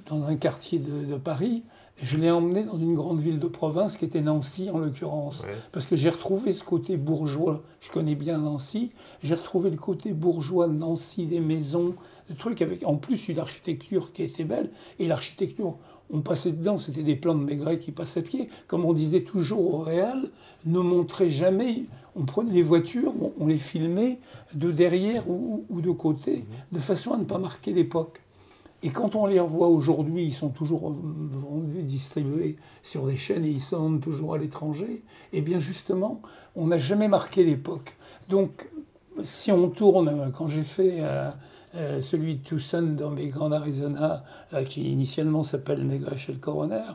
dans 0.06 0.24
un 0.24 0.36
quartier 0.36 0.78
de 0.78 1.16
Paris, 1.16 1.64
je 2.02 2.18
l'ai 2.18 2.30
emmené 2.30 2.62
dans 2.62 2.78
une 2.78 2.94
grande 2.94 3.20
ville 3.20 3.38
de 3.38 3.46
province 3.48 3.96
qui 3.96 4.04
était 4.04 4.20
Nancy 4.20 4.70
en 4.70 4.78
l'occurrence. 4.78 5.46
Parce 5.72 5.86
que 5.86 5.96
j'ai 5.96 6.10
retrouvé 6.10 6.52
ce 6.52 6.62
côté 6.62 6.96
bourgeois. 6.96 7.62
Je 7.80 7.90
connais 7.90 8.14
bien 8.14 8.38
Nancy. 8.38 8.90
J'ai 9.22 9.34
retrouvé 9.34 9.70
le 9.70 9.76
côté 9.76 10.12
bourgeois 10.12 10.68
de 10.68 10.74
Nancy, 10.74 11.24
des 11.26 11.40
maisons, 11.40 11.94
des 12.28 12.36
trucs 12.36 12.60
avec 12.60 12.86
en 12.86 12.96
plus 12.96 13.28
une 13.28 13.38
architecture 13.38 14.12
qui 14.12 14.22
était 14.22 14.44
belle. 14.44 14.70
Et 14.98 15.06
l'architecture, 15.06 15.76
on 16.10 16.20
passait 16.20 16.52
dedans, 16.52 16.76
c'était 16.76 17.02
des 17.02 17.16
plans 17.16 17.34
de 17.34 17.42
Maigret 17.42 17.78
qui 17.78 17.92
passaient 17.92 18.20
à 18.20 18.22
pied. 18.22 18.50
Comme 18.66 18.84
on 18.84 18.92
disait 18.92 19.22
toujours 19.22 19.74
au 19.74 19.78
Réal, 19.78 20.30
ne 20.66 20.80
montrait 20.80 21.30
jamais. 21.30 21.84
On 22.14 22.24
prenait 22.24 22.52
les 22.52 22.62
voitures, 22.62 23.14
on, 23.38 23.46
les 23.46 23.58
filmait 23.58 24.18
de 24.54 24.70
derrière 24.70 25.28
ou, 25.30 25.64
ou 25.70 25.80
de 25.80 25.90
côté, 25.90 26.38
mhm. 26.38 26.44
de 26.72 26.78
façon 26.78 27.12
à 27.12 27.16
ne 27.16 27.24
pas 27.24 27.38
marquer 27.38 27.72
l'époque. 27.72 28.20
Et 28.86 28.90
quand 28.90 29.16
on 29.16 29.26
les 29.26 29.40
revoit 29.40 29.66
aujourd'hui, 29.66 30.26
ils 30.26 30.32
sont 30.32 30.50
toujours 30.50 30.92
vendus, 30.92 31.82
distribués 31.82 32.54
sur 32.84 33.04
des 33.06 33.16
chaînes 33.16 33.44
et 33.44 33.50
ils 33.50 33.60
sont 33.60 33.98
toujours 33.98 34.34
à 34.34 34.38
l'étranger. 34.38 35.02
Eh 35.32 35.40
bien 35.40 35.58
justement, 35.58 36.22
on 36.54 36.68
n'a 36.68 36.78
jamais 36.78 37.08
marqué 37.08 37.42
l'époque. 37.42 37.96
Donc, 38.28 38.70
si 39.24 39.50
on 39.50 39.70
tourne, 39.70 40.30
quand 40.30 40.46
j'ai 40.46 40.62
fait 40.62 40.98
euh, 41.00 41.28
euh, 41.74 42.00
celui 42.00 42.36
de 42.36 42.44
Tucson 42.44 42.94
dans 42.96 43.10
mes 43.10 43.26
grands 43.26 43.50
Arizona, 43.50 44.22
euh, 44.54 44.62
qui 44.62 44.88
initialement 44.88 45.42
s'appelle 45.42 45.84
Maigret 45.84 46.16
chez 46.16 46.30
le 46.32 46.38
coroner, 46.38 46.92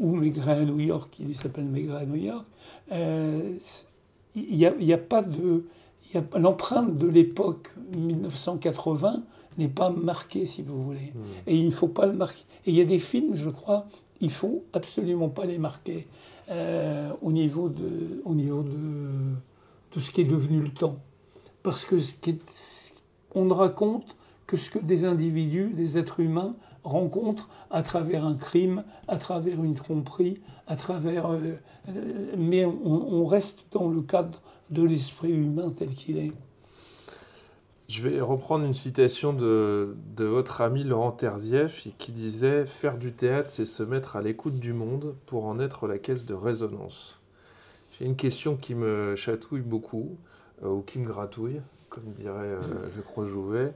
ou 0.00 0.16
Maigret 0.16 0.54
à 0.54 0.64
New 0.64 0.80
York, 0.80 1.08
qui 1.12 1.22
lui 1.22 1.36
s'appelle 1.36 1.66
Maigret 1.66 1.98
à 1.98 2.04
New 2.04 2.16
York, 2.16 2.46
il 2.90 4.56
n'y 4.56 4.66
a, 4.66 4.96
a, 4.96 4.98
pas 4.98 5.22
de. 5.22 5.66
L'empreinte 6.34 6.98
de 6.98 7.06
l'époque 7.06 7.70
1980 7.96 9.22
n'est 9.58 9.68
pas 9.68 9.90
marqué, 9.90 10.46
si 10.46 10.62
vous 10.62 10.82
voulez. 10.82 11.12
Hmm. 11.14 11.24
Et 11.46 11.56
il 11.56 11.66
ne 11.66 11.70
faut 11.70 11.88
pas 11.88 12.06
le 12.06 12.12
marquer. 12.12 12.44
Et 12.66 12.70
il 12.70 12.76
y 12.76 12.80
a 12.80 12.84
des 12.84 12.98
films, 12.98 13.34
je 13.34 13.50
crois, 13.50 13.86
il 14.20 14.30
faut 14.30 14.64
absolument 14.72 15.28
pas 15.28 15.46
les 15.46 15.58
marquer 15.58 16.06
euh, 16.50 17.10
au 17.22 17.32
niveau, 17.32 17.68
de, 17.68 18.22
au 18.24 18.34
niveau 18.34 18.62
de, 18.62 20.00
ce 20.00 20.10
qui 20.10 20.22
est 20.22 20.24
devenu 20.24 20.60
le 20.60 20.70
temps. 20.70 20.96
Parce 21.62 21.84
que 21.84 22.00
ce 22.00 22.14
qui 22.14 22.38
on 23.34 23.44
ne 23.44 23.52
raconte 23.52 24.16
que 24.46 24.56
ce 24.56 24.70
que 24.70 24.78
des 24.78 25.04
individus, 25.04 25.70
des 25.74 25.98
êtres 25.98 26.20
humains 26.20 26.56
rencontrent 26.84 27.50
à 27.70 27.82
travers 27.82 28.24
un 28.24 28.34
crime, 28.34 28.84
à 29.06 29.18
travers 29.18 29.62
une 29.62 29.74
tromperie, 29.74 30.40
à 30.66 30.76
travers. 30.76 31.30
Euh, 31.30 31.58
euh, 31.88 32.34
mais 32.36 32.64
on 32.64 33.26
reste 33.26 33.66
dans 33.72 33.88
le 33.88 34.00
cadre 34.02 34.40
de 34.70 34.82
l'esprit 34.82 35.32
humain 35.32 35.72
tel 35.76 35.90
qu'il 35.90 36.18
est. 36.18 36.32
Je 37.88 38.02
vais 38.02 38.20
reprendre 38.20 38.66
une 38.66 38.74
citation 38.74 39.32
de, 39.32 39.96
votre 40.18 40.60
ami 40.60 40.84
Laurent 40.84 41.10
Terzieff 41.10 41.88
qui 41.96 42.12
disait 42.12 42.66
Faire 42.66 42.98
du 42.98 43.14
théâtre, 43.14 43.48
c'est 43.48 43.64
se 43.64 43.82
mettre 43.82 44.16
à 44.16 44.20
l'écoute 44.20 44.58
du 44.58 44.74
monde 44.74 45.16
pour 45.24 45.46
en 45.46 45.58
être 45.58 45.86
la 45.86 45.96
caisse 45.96 46.26
de 46.26 46.34
résonance. 46.34 47.18
J'ai 47.92 48.04
une 48.04 48.16
question 48.16 48.56
qui 48.56 48.74
me 48.74 49.14
chatouille 49.16 49.62
beaucoup, 49.62 50.18
euh, 50.62 50.68
ou 50.68 50.82
qui 50.82 50.98
me 50.98 51.06
gratouille, 51.06 51.62
comme 51.88 52.04
dirait, 52.10 52.48
euh, 52.48 52.60
je 52.96 53.00
crois, 53.00 53.24
Jouvet. 53.24 53.72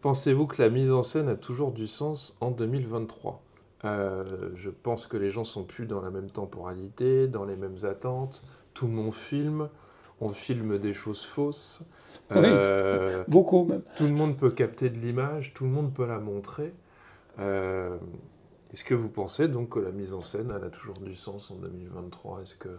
Pensez-vous 0.00 0.46
que 0.46 0.60
la 0.62 0.70
mise 0.70 0.90
en 0.90 1.02
scène 1.02 1.28
a 1.28 1.36
toujours 1.36 1.72
du 1.72 1.86
sens 1.86 2.34
en 2.40 2.52
2023 2.52 3.42
euh, 3.84 4.48
Je 4.54 4.70
pense 4.70 5.06
que 5.06 5.18
les 5.18 5.28
gens 5.28 5.44
sont 5.44 5.64
plus 5.64 5.84
dans 5.84 6.00
la 6.00 6.10
même 6.10 6.30
temporalité, 6.30 7.28
dans 7.28 7.44
les 7.44 7.56
mêmes 7.56 7.84
attentes, 7.84 8.42
tout 8.72 8.86
le 8.86 8.92
monde 8.94 9.12
filme 9.12 9.68
on 10.22 10.30
filme 10.30 10.78
des 10.78 10.92
choses 10.92 11.24
fausses. 11.24 11.82
Oui, 12.34 12.48
beaucoup 13.28 13.64
même. 13.64 13.82
Tout 13.96 14.04
le 14.04 14.12
monde 14.12 14.36
peut 14.36 14.50
capter 14.50 14.90
de 14.90 14.98
l'image, 14.98 15.52
tout 15.54 15.64
le 15.64 15.70
monde 15.70 15.92
peut 15.92 16.06
la 16.06 16.18
montrer. 16.18 16.72
Est-ce 17.38 18.84
que 18.84 18.94
vous 18.94 19.10
pensez 19.10 19.48
donc 19.48 19.70
que 19.70 19.80
la 19.80 19.90
mise 19.90 20.14
en 20.14 20.22
scène, 20.22 20.52
elle 20.56 20.64
a 20.64 20.70
toujours 20.70 20.98
du 20.98 21.14
sens 21.14 21.50
en 21.50 21.56
2023 21.56 22.42
Est-ce 22.42 22.54
que 22.54 22.70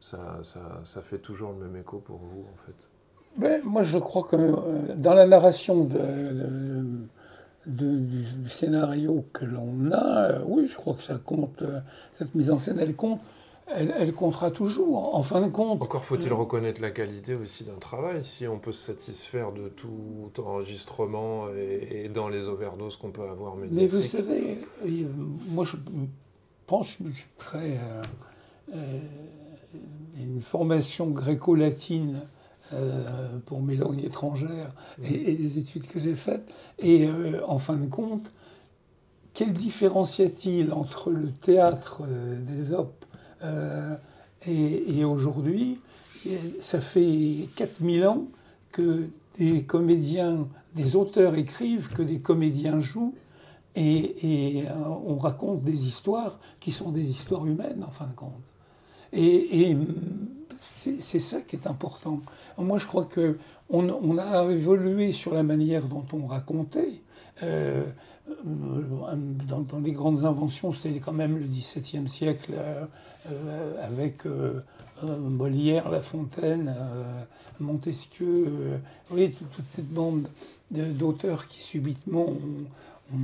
ça, 0.00 0.40
ça, 0.42 0.80
ça, 0.84 1.02
fait 1.02 1.18
toujours 1.18 1.52
le 1.52 1.66
même 1.66 1.76
écho 1.76 1.98
pour 1.98 2.16
vous, 2.18 2.46
en 2.52 2.56
fait? 2.66 2.88
Ben, 3.36 3.60
Moi, 3.62 3.82
je 3.82 3.98
crois 3.98 4.22
que 4.22 4.36
euh, 4.36 4.94
dans 4.96 5.12
la 5.12 5.26
narration 5.26 5.84
de, 5.84 7.06
du 7.66 8.48
scénario 8.48 9.26
que 9.34 9.44
l'on 9.44 9.92
a, 9.92 10.30
euh, 10.30 10.42
oui, 10.46 10.66
je 10.68 10.74
crois 10.74 10.94
que 10.94 11.02
ça 11.02 11.18
compte, 11.18 11.60
euh, 11.60 11.80
cette 12.12 12.34
mise 12.34 12.50
en 12.50 12.58
scène, 12.58 12.78
elle 12.80 12.96
compte 12.96 13.20
elle, 13.74 14.12
comptera 14.12 14.50
toujours. 14.50 15.14
En 15.14 15.22
fin 15.22 15.40
de 15.40 15.48
compte. 15.48 15.82
Encore 15.82 16.04
faut-il 16.04 16.32
reconnaître 16.32 16.80
la 16.80 16.90
qualité 16.90 17.34
aussi 17.34 17.64
d'un 17.64 17.78
travail. 17.78 18.24
Si 18.24 18.46
on 18.46 18.58
peut 18.58 18.72
se 18.72 18.82
satisfaire 18.82 19.52
de 19.52 19.68
tout 19.68 20.30
enregistrement 20.38 21.46
et, 21.50 22.08
dans 22.08 22.28
les 22.28 22.46
overdoses 22.46 22.96
qu'on 22.96 23.10
peut 23.10 23.28
avoir. 23.28 23.56
Mais 23.70 23.86
vous 23.86 24.02
savez, 24.02 24.58
moi 25.48 25.64
je 25.64 25.76
pense 26.66 26.96
que 26.96 27.04
je 27.10 27.16
suis 27.16 27.26
prêt 27.38 27.78
à, 28.72 28.76
une 30.18 30.42
formation 30.42 31.08
gréco-latine. 31.08 32.22
Euh, 32.72 33.38
pour 33.46 33.62
mes 33.62 33.74
langues 33.74 34.04
étrangères 34.04 34.72
et, 35.02 35.34
les 35.34 35.58
études 35.58 35.88
que 35.88 35.98
j'ai 35.98 36.14
faites. 36.14 36.48
Et 36.78 37.08
euh, 37.08 37.40
en 37.48 37.58
fin 37.58 37.74
de 37.74 37.88
compte, 37.88 38.30
quel 39.34 39.52
différence 39.52 40.20
y 40.20 40.22
a-t-il 40.22 40.72
entre 40.72 41.10
le 41.10 41.32
théâtre 41.32 42.02
euh, 42.06 42.38
des 42.40 42.72
op 42.72 43.04
euh, 43.42 43.96
et, 44.46 45.04
aujourd'hui, 45.04 45.80
ça 46.60 46.80
fait 46.80 47.48
4000 47.56 48.06
ans 48.06 48.26
que 48.72 49.08
des 49.38 49.62
comédiens, 49.62 50.48
des 50.74 50.96
auteurs 50.96 51.34
écrivent, 51.34 51.88
que 51.88 52.02
des 52.02 52.20
comédiens 52.20 52.80
jouent, 52.80 53.14
et, 53.76 54.64
euh, 54.66 54.72
on 55.06 55.16
raconte 55.16 55.62
des 55.62 55.86
histoires 55.86 56.40
qui 56.58 56.72
sont 56.72 56.90
des 56.90 57.10
histoires 57.10 57.46
humaines, 57.46 57.84
en 57.86 57.90
fin 57.90 58.06
de 58.06 58.14
compte. 58.14 58.32
Et, 59.12 59.76
c'est 60.56 61.20
ça 61.20 61.40
qui 61.40 61.56
est 61.56 61.66
important. 61.66 62.20
Moi, 62.58 62.76
je 62.76 62.86
crois 62.86 63.06
que 63.06 63.38
on, 63.70 64.18
a 64.18 64.44
évolué 64.50 65.12
sur 65.12 65.32
la 65.32 65.42
manière 65.42 65.86
dont 65.86 66.04
on 66.12 66.26
racontait. 66.26 67.00
Euh, 67.42 67.84
dans, 68.44 69.78
les 69.80 69.92
grandes 69.92 70.24
inventions, 70.24 70.72
c'était 70.72 71.00
quand 71.00 71.12
même 71.12 71.38
le 71.38 71.46
XVIIe 71.46 72.08
siècle 72.08 72.54
euh, 73.30 73.84
avec 73.84 74.24
euh, 74.26 74.62
Molière, 75.02 75.90
La 75.90 76.00
Fontaine, 76.00 76.74
euh, 76.76 77.22
Montesquieu, 77.58 78.80
oui, 79.10 79.32
toute, 79.32 79.66
cette 79.66 79.88
bande 79.88 80.28
d'auteurs 80.70 81.46
qui 81.48 81.62
subitement 81.62 82.26
ont, 83.12 83.16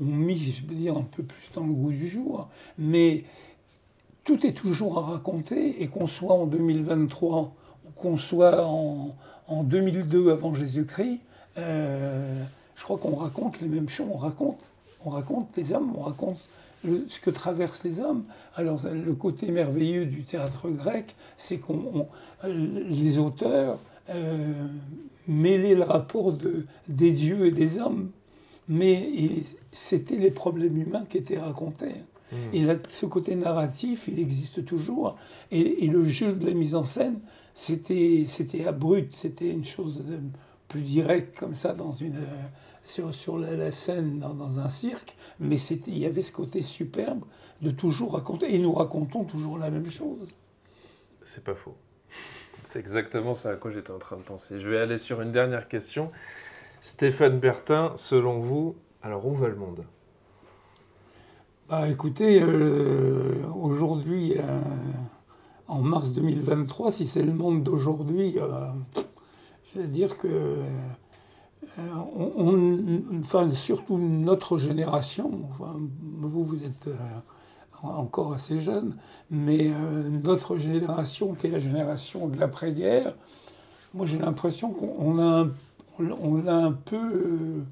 mis, 0.00 0.38
je 0.38 0.66
veux 0.66 0.74
dire, 0.74 0.96
un 0.96 1.06
peu 1.16 1.22
plus 1.22 1.50
dans 1.54 1.66
le 1.66 1.72
goût 1.72 1.92
du 1.92 2.08
jour. 2.08 2.48
Mais 2.78 3.24
tout 4.24 4.44
est 4.46 4.52
toujours 4.52 4.98
à 4.98 5.02
raconter, 5.12 5.82
et 5.82 5.88
qu'on 5.88 6.06
soit 6.06 6.34
en 6.34 6.46
2023 6.46 7.54
ou 7.86 7.90
qu'on 7.96 8.18
soit 8.18 8.66
en, 8.66 9.14
2002 9.62 10.30
avant 10.30 10.52
Jésus-Christ, 10.52 11.20
je 12.78 12.84
crois 12.84 12.96
qu'on 12.96 13.16
raconte 13.16 13.60
les 13.60 13.68
mêmes 13.68 13.88
choses. 13.88 14.06
On 14.10 14.16
raconte, 14.16 14.60
on 15.04 15.10
raconte 15.10 15.48
les 15.56 15.72
hommes, 15.72 15.92
on 15.96 16.02
raconte 16.02 16.38
ce 16.84 17.20
que 17.20 17.30
traversent 17.30 17.82
les 17.82 18.00
hommes. 18.00 18.24
Alors 18.54 18.80
le 18.86 19.12
côté 19.14 19.50
merveilleux 19.50 20.06
du 20.06 20.22
théâtre 20.22 20.70
grec, 20.70 21.16
c'est 21.36 21.58
qu'on 21.58 22.06
les 22.44 23.18
auteurs 23.18 23.80
euh, 24.10 24.68
mêlaient 25.26 25.74
le 25.74 25.82
rapport 25.82 26.32
de, 26.32 26.66
des 26.86 27.10
dieux 27.10 27.46
et 27.46 27.50
des 27.50 27.80
hommes, 27.80 28.10
mais 28.68 29.10
c'était 29.72 30.16
les 30.16 30.30
problèmes 30.30 30.76
humains 30.76 31.04
qui 31.08 31.18
étaient 31.18 31.38
racontés. 31.38 31.96
Hmm. 32.30 32.36
Et 32.52 32.62
là, 32.62 32.76
ce 32.86 33.06
côté 33.06 33.34
narratif, 33.34 34.06
il 34.06 34.20
existe 34.20 34.64
toujours. 34.64 35.16
Et, 35.50 35.84
et, 35.84 35.88
le 35.88 36.06
jeu 36.06 36.32
de 36.34 36.46
la 36.46 36.54
mise 36.54 36.74
en 36.74 36.84
scène, 36.84 37.20
c'était 37.54 38.26
abrupt, 38.66 39.16
c'était 39.16 39.50
une 39.50 39.64
chose 39.64 40.06
plus 40.68 40.82
directe 40.82 41.38
comme 41.38 41.54
ça 41.54 41.72
dans 41.72 41.92
une 41.92 42.18
sur, 42.88 43.38
la, 43.38 43.72
scène 43.72 44.18
dans, 44.18 44.58
un 44.58 44.68
cirque, 44.68 45.16
mais 45.40 45.56
il 45.56 45.98
y 45.98 46.06
avait 46.06 46.22
ce 46.22 46.32
côté 46.32 46.62
superbe 46.62 47.24
de 47.62 47.70
toujours 47.70 48.14
raconter, 48.14 48.54
et 48.54 48.58
nous 48.58 48.72
racontons 48.72 49.24
toujours 49.24 49.58
la 49.58 49.70
même 49.70 49.90
chose. 49.90 50.28
C'est 51.22 51.44
pas 51.44 51.54
faux. 51.54 51.74
C'est 52.54 52.78
exactement 52.78 53.34
ça 53.34 53.50
à 53.50 53.56
quoi 53.56 53.70
j'étais 53.70 53.90
en 53.90 53.98
train 53.98 54.16
de 54.16 54.22
penser. 54.22 54.60
Je 54.60 54.68
vais 54.68 54.78
aller 54.78 54.98
sur 54.98 55.20
une 55.20 55.32
dernière 55.32 55.68
question. 55.68 56.10
Stéphane 56.80 57.38
Bertin, 57.38 57.92
selon 57.96 58.38
vous, 58.38 58.76
alors 59.02 59.26
où 59.26 59.34
va 59.34 59.48
le 59.48 59.56
monde? 59.56 59.84
Bah, 61.68 61.88
Écoutez, 61.88 62.40
euh, 62.40 63.42
aujourd'hui, 63.54 64.34
euh, 64.38 64.60
en 65.66 65.82
mars 65.82 66.12
2023, 66.12 66.92
si 66.92 67.06
c'est 67.06 67.22
le 67.22 67.32
monde 67.32 67.62
d'aujourd'hui, 67.62 68.38
euh, 68.38 68.68
c'est-à-dire 69.64 70.16
que 70.18 70.56
euh, 71.78 71.82
on, 72.36 73.20
enfin, 73.20 73.50
surtout 73.52 73.98
notre 73.98 74.58
génération, 74.58 75.30
vous, 75.58 76.44
vous 76.44 76.64
êtes 76.64 76.88
euh, 76.88 76.96
encore 77.82 78.32
assez 78.32 78.58
jeune, 78.58 78.96
mais 79.30 79.70
euh, 79.70 80.08
notre 80.08 80.58
génération, 80.58 81.34
qui 81.34 81.46
est 81.46 81.50
la 81.50 81.60
génération 81.60 82.28
de 82.28 82.38
l'après-guerre, 82.38 83.14
moi 83.94 84.06
j'ai 84.06 84.18
l'impression 84.18 84.70
qu'on 84.70 85.18
a, 85.18 85.42
un, 85.42 85.50
on 85.98 86.46
a 86.46 86.54
un 86.54 86.72
peu. 86.72 87.62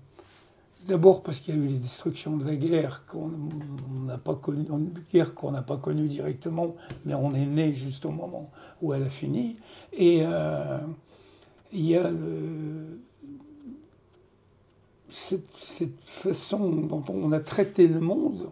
D'abord 0.86 1.24
parce 1.24 1.40
qu'il 1.40 1.56
y 1.56 1.58
a 1.58 1.60
eu 1.60 1.66
les 1.66 1.78
destructions 1.78 2.36
de 2.36 2.44
la 2.44 2.54
guerre 2.54 3.04
qu'on 3.06 3.32
n'a 4.06 4.18
pas 4.18 4.36
connu, 4.36 4.66
une 4.70 4.92
guerre 5.12 5.34
qu'on 5.34 5.50
n'a 5.50 5.62
pas 5.62 5.78
connue 5.78 6.06
directement, 6.06 6.76
mais 7.04 7.14
on 7.14 7.34
est 7.34 7.44
né 7.44 7.74
juste 7.74 8.06
au 8.06 8.12
moment 8.12 8.52
où 8.80 8.94
elle 8.94 9.02
a 9.02 9.10
fini. 9.10 9.56
Et 9.92 10.22
il 11.72 11.86
y 11.86 11.96
a 11.96 12.08
le, 12.08 13.00
cette, 15.08 16.00
façon 16.06 16.70
dont 16.70 17.04
on 17.08 17.32
a 17.32 17.40
traité 17.40 17.86
le 17.86 18.00
monde, 18.00 18.50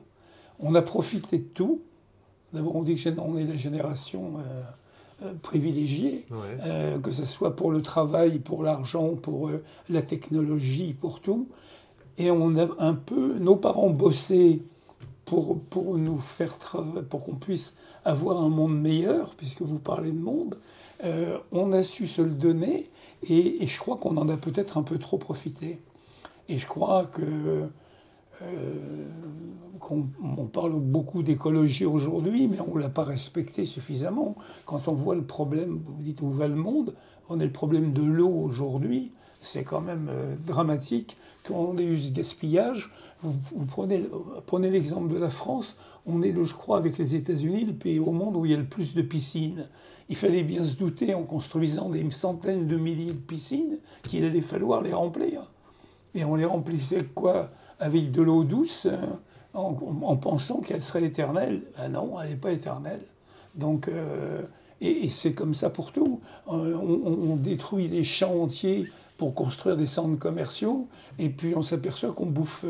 on 0.61 0.75
a 0.75 0.83
profité 0.83 1.38
de 1.38 1.45
tout. 1.45 1.81
D'abord, 2.53 2.77
on 2.77 2.83
dit 2.83 2.97
qu'on 2.97 3.37
est 3.37 3.45
la 3.45 3.57
génération 3.57 4.35
euh, 4.38 5.27
euh, 5.27 5.35
privilégiée, 5.43 6.27
euh, 6.33 6.99
que 6.99 7.11
ce 7.11 7.25
soit 7.25 7.57
pour 7.57 7.73
le 7.73 7.83
travail, 7.83 8.38
pour 8.38 8.62
l'argent, 8.62 9.14
pour 9.14 9.51
la 9.88 10.03
technologie, 10.03 10.95
pour 10.95 11.21
tout. 11.21 11.49
Et 12.17 12.31
on 12.31 12.57
a 12.57 12.69
un 12.79 12.95
peu, 12.95 13.38
nos 13.40 13.57
parents 13.57 13.90
bossaient 13.90 14.61
pour, 15.25 15.59
pour 15.59 15.99
nous 15.99 16.19
faire 16.19 16.57
travailler, 16.59 17.03
pour 17.03 17.25
qu'on 17.25 17.35
puisse 17.35 17.77
avoir 18.05 18.40
un 18.40 18.51
monde 18.51 18.79
meilleur, 18.79 19.35
puisque 19.35 19.62
vous 19.62 19.79
parlez 19.79 20.12
de 20.12 20.21
monde. 20.21 20.59
on 21.51 21.73
a 21.73 21.83
su 21.83 22.07
se 22.07 22.23
le 22.23 22.31
donner, 22.31 22.90
et 23.29 23.67
je 23.67 23.79
crois 23.79 23.97
qu'on 23.97 24.17
en 24.17 24.29
a 24.29 24.37
peut-être 24.37 24.79
un 24.79 24.83
peu 24.83 24.99
trop 24.99 25.19
profité. 25.19 25.81
Et 26.48 26.59
je 26.59 26.66
crois 26.66 27.07
que 27.07 27.68
euh, 28.42 29.07
parle 30.54 30.74
beaucoup 30.74 31.22
d'écologie 31.22 31.85
aujourd'hui, 31.85 32.46
mais 32.46 32.61
on 32.61 32.76
ne 32.76 32.80
l'a 32.80 32.88
pas 32.88 33.04
respecté 33.04 33.64
suffisamment. 33.64 34.37
Quand 34.66 34.88
on 34.88 34.94
voit 34.94 35.16
le 35.16 35.24
problème, 35.24 35.80
vous 35.85 36.02
dites 36.02 36.22
où 36.22 36.30
va 36.30 36.48
le 36.48 36.54
monde, 36.54 36.94
on 37.28 37.40
a 37.40 37.44
le 37.44 37.50
problème 37.50 37.92
de 37.92 38.02
l'eau 38.02 38.30
aujourd'hui, 38.30 39.11
c'est 39.42 39.64
quand 39.64 39.80
même 39.80 40.09
euh, 40.11 40.37
dramatique. 40.46 41.16
Quand 41.42 41.57
on 41.57 41.76
a 41.76 41.83
eu 41.83 41.98
ce 41.98 42.12
gaspillage, 42.12 42.92
vous, 43.22 43.64
prenez, 43.66 44.07
prenez 44.46 44.70
l'exemple 44.70 45.12
de 45.12 45.18
la 45.18 45.30
France, 45.30 45.76
on 46.07 46.22
est, 46.22 46.33
je 46.33 46.54
crois, 46.54 46.78
avec 46.78 46.98
les 46.98 47.16
États-Unis, 47.16 47.64
le 47.64 47.72
pays 47.72 47.98
au 47.98 48.12
monde 48.12 48.37
où 48.37 48.44
il 48.44 48.52
y 48.52 48.54
a 48.54 48.59
le 48.59 48.64
plus 48.64 48.94
de 48.94 49.02
piscines. 49.02 49.66
Il 50.09 50.16
fallait 50.16 50.42
bien 50.42 50.62
se 50.62 50.76
douter, 50.76 51.14
en 51.14 51.24
construisant 51.24 51.88
des 51.88 52.09
centaines 52.11 52.68
de 52.68 52.76
milliers 52.76 53.14
de 53.14 53.18
piscines, 53.18 53.78
qu'il 54.02 54.24
allait 54.24 54.42
falloir 54.42 54.83
les 54.83 54.92
remplir. 54.92 55.50
Et 56.14 56.24
on 56.24 56.37
les 56.37 56.44
remplissait 56.44 57.05
quoi? 57.14 57.50
Avec 57.81 58.12
de 58.12 58.22
l'eau 58.22 58.44
douce, 58.44 58.87
euh, 58.87 58.96
en, 59.53 60.16
pensant 60.16 60.61
qu'elle 60.61 60.81
serait 60.81 61.05
éternelle. 61.05 61.62
Ah 61.77 61.88
non, 61.88 62.20
elle 62.20 62.31
n'est 62.31 62.36
pas 62.36 62.53
éternelle. 62.53 63.01
Donc, 63.55 63.89
euh, 63.89 64.43
et, 64.80 65.09
c'est 65.11 65.32
comme 65.32 65.55
ça 65.55 65.70
pour 65.70 65.93
tout. 65.93 66.20
Euh, 66.49 66.74
on, 66.76 67.36
détruit 67.36 67.89
des 67.89 68.05
champs 68.05 68.43
entiers 68.43 68.89
pour 69.16 69.34
construire 69.34 69.76
des 69.76 69.86
centres 69.86 70.18
commerciaux, 70.18 70.89
et 71.18 71.28
puis 71.28 71.55
on 71.57 71.62
s'aperçoit 71.62 72.12
qu'on 72.12 72.26
bouffe 72.26 72.64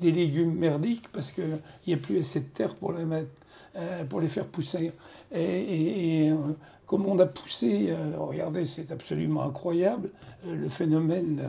des 0.00 0.12
légumes 0.12 0.54
merdiques 0.54 1.08
parce 1.12 1.32
qu'il 1.32 1.60
n'y 1.86 1.94
a 1.94 1.96
plus 1.96 2.18
assez 2.18 2.40
de 2.40 2.46
terre 2.46 2.74
pour 2.74 2.92
les, 2.92 3.06
mettre, 3.06 3.30
pour 4.10 4.20
les 4.20 4.28
faire 4.28 4.44
pousser. 4.44 4.92
Et, 5.34 6.30
comme 6.86 7.06
on 7.06 7.18
a 7.18 7.26
poussé, 7.26 7.94
regardez, 8.18 8.66
c'est 8.66 8.92
absolument 8.92 9.44
incroyable, 9.44 10.10
le 10.46 10.68
phénomène 10.68 11.40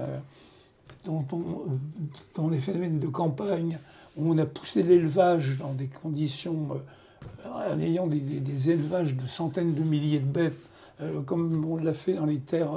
dans, 1.05 2.49
les 2.49 2.59
phénomènes 2.59 2.99
de 2.99 3.07
campagne, 3.07 3.77
où 4.17 4.31
on 4.31 4.37
a 4.37 4.45
poussé 4.45 4.83
l'élevage 4.83 5.57
dans 5.57 5.73
des 5.73 5.87
conditions, 5.87 6.69
euh, 7.45 7.73
en 7.73 7.79
ayant 7.79 8.07
des, 8.07 8.69
élevages 8.69 9.15
de 9.15 9.27
centaines 9.27 9.73
de 9.73 9.81
milliers 9.81 10.19
de 10.19 10.25
bêtes 10.25 10.59
comme 11.25 11.63
on 11.63 11.77
l'a 11.77 11.93
fait 11.93 12.15
dans 12.15 12.25
les 12.25 12.39
terres 12.39 12.73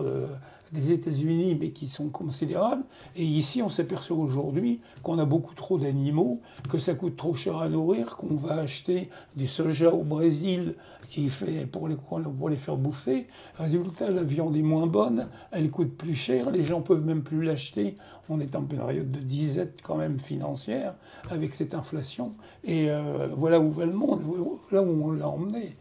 des 0.73 0.93
États-Unis, 0.93 1.57
mais 1.61 1.71
qui 1.71 1.87
sont 1.87 2.09
considérables. 2.09 2.85
Et 3.15 3.25
ici, 3.25 3.63
on 3.63 3.69
s'aperçoit 3.69 4.17
aujourd'hui 4.17 4.81
qu'on 5.03 5.19
a 5.19 5.25
beaucoup 5.25 5.55
trop 5.55 5.79
d'animaux, 5.79 6.41
que 6.69 6.79
ça 6.79 6.95
coûte 6.95 7.17
trop 7.17 7.35
cher 7.35 7.59
à 7.59 7.69
nourrir, 7.69 8.17
qu'on 8.17 8.35
va 8.35 8.55
acheter 8.55 9.11
du 9.37 9.47
soja 9.47 9.93
au 9.93 10.03
Brésil 10.03 10.75
qui 11.09 11.29
fait 11.29 11.67
pour 11.67 11.89
les, 11.89 11.97
pour 11.97 12.49
les 12.49 12.57
faire 12.57 12.79
bouffer. 12.79 13.27
Résultat, 13.59 14.11
la 14.11 14.23
viande 14.23 14.57
est 14.57 14.63
moins 14.63 14.87
bonne, 14.87 15.29
elle 15.51 15.71
coûte 15.71 15.95
plus 15.95 16.15
cher, 16.15 16.51
les 16.51 16.65
gens 16.65 16.81
peuvent 16.81 17.05
même 17.05 17.23
plus 17.23 17.43
l'acheter. 17.43 17.97
On 18.31 18.41
est 18.41 18.57
en 18.57 18.63
période 18.63 19.11
de 19.11 19.19
disette 19.19 19.81
quand 19.83 19.97
même 19.97 20.19
financière 20.19 20.95
avec 21.29 21.55
cette 21.55 21.75
inflation. 21.75 22.35
Et 22.65 22.91
euh, 22.91 23.29
voilà 23.37 23.61
où 23.61 23.71
va 23.73 23.85
le 23.85 23.93
monde, 23.93 24.23
là 24.71 24.81
où 24.81 25.05
on 25.05 25.11
l'a 25.11 25.29
emmené 25.29 25.77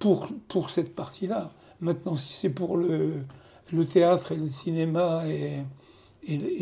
pour, 0.00 0.26
pour 0.48 0.70
cette 0.70 0.96
partie-là. 0.96 1.52
Maintenant, 1.80 2.16
si 2.16 2.32
c'est 2.32 2.50
pour 2.50 2.76
le, 2.76 3.12
le 3.72 3.86
théâtre 3.86 4.32
et 4.32 4.36
le 4.36 4.48
cinéma 4.48 5.24
et, 5.26 5.64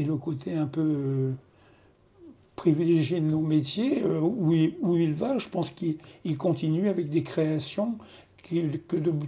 le 0.04 0.16
côté 0.16 0.54
un 0.54 0.66
peu 0.66 0.80
euh, 0.80 1.32
privilégié 2.56 3.20
de 3.20 3.26
nos 3.26 3.40
métiers, 3.40 4.02
euh, 4.02 4.20
où, 4.20 4.52
il, 4.52 5.14
va, 5.14 5.38
je 5.38 5.48
pense 5.48 5.70
qu'il 5.70 5.98
continue 6.38 6.88
avec 6.88 7.10
des 7.10 7.22
créations 7.22 7.98
que, 8.42 8.56
de, 8.56 8.78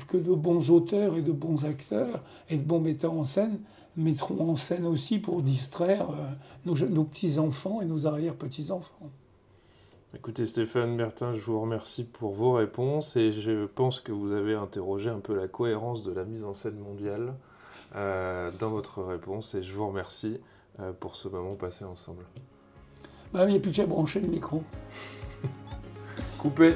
que 0.09 0.16
de 0.16 0.35
bons 0.35 0.70
auteurs 0.70 1.16
et 1.16 1.22
de 1.22 1.33
bons 1.33 1.64
acteurs 1.64 2.22
et 2.49 2.57
de 2.57 2.62
bons 2.62 2.80
metteurs 2.80 3.12
en 3.12 3.24
scène 3.24 3.59
mettront 3.97 4.51
en 4.51 4.57
scène 4.57 4.87
aussi 4.87 5.18
pour 5.18 5.43
distraire 5.43 6.11
euh, 6.11 6.30
nos, 6.64 6.74
nos 6.89 7.05
petits-enfants 7.05 7.80
et 7.80 7.85
nos 7.85 8.07
arrière-petits-enfants. 8.07 9.11
Écoutez 10.14 10.45
Stéphane 10.45 10.97
Bertin, 10.97 11.35
je 11.35 11.41
vous 11.41 11.59
remercie 11.61 12.05
pour 12.05 12.33
vos 12.33 12.53
réponses 12.53 13.16
et 13.16 13.33
je 13.33 13.64
pense 13.64 13.99
que 13.99 14.12
vous 14.12 14.33
avez 14.33 14.55
interrogé 14.55 15.09
un 15.09 15.20
peu 15.20 15.35
la 15.35 15.49
cohérence 15.49 16.03
de 16.03 16.12
la 16.12 16.24
mise 16.24 16.45
en 16.45 16.53
scène 16.53 16.78
mondiale. 16.78 17.35
Euh, 17.95 18.51
dans 18.59 18.70
votre 18.70 19.03
réponse 19.03 19.55
et 19.55 19.62
je 19.62 19.72
vous 19.74 19.86
remercie 19.86 20.40
euh, 20.80 20.93
pour 20.93 21.16
ce 21.16 21.28
moment 21.28 21.57
passé 21.57 21.84
ensemble. 21.84 22.24
Bah, 23.32 23.45
il 23.45 23.51
n'y 23.51 23.57
a 23.57 23.61
plus 23.61 23.72
qu'à 23.72 23.86
brancher 23.86 24.20
le 24.20 24.28
micro. 24.28 24.62
Coupé. 26.38 26.74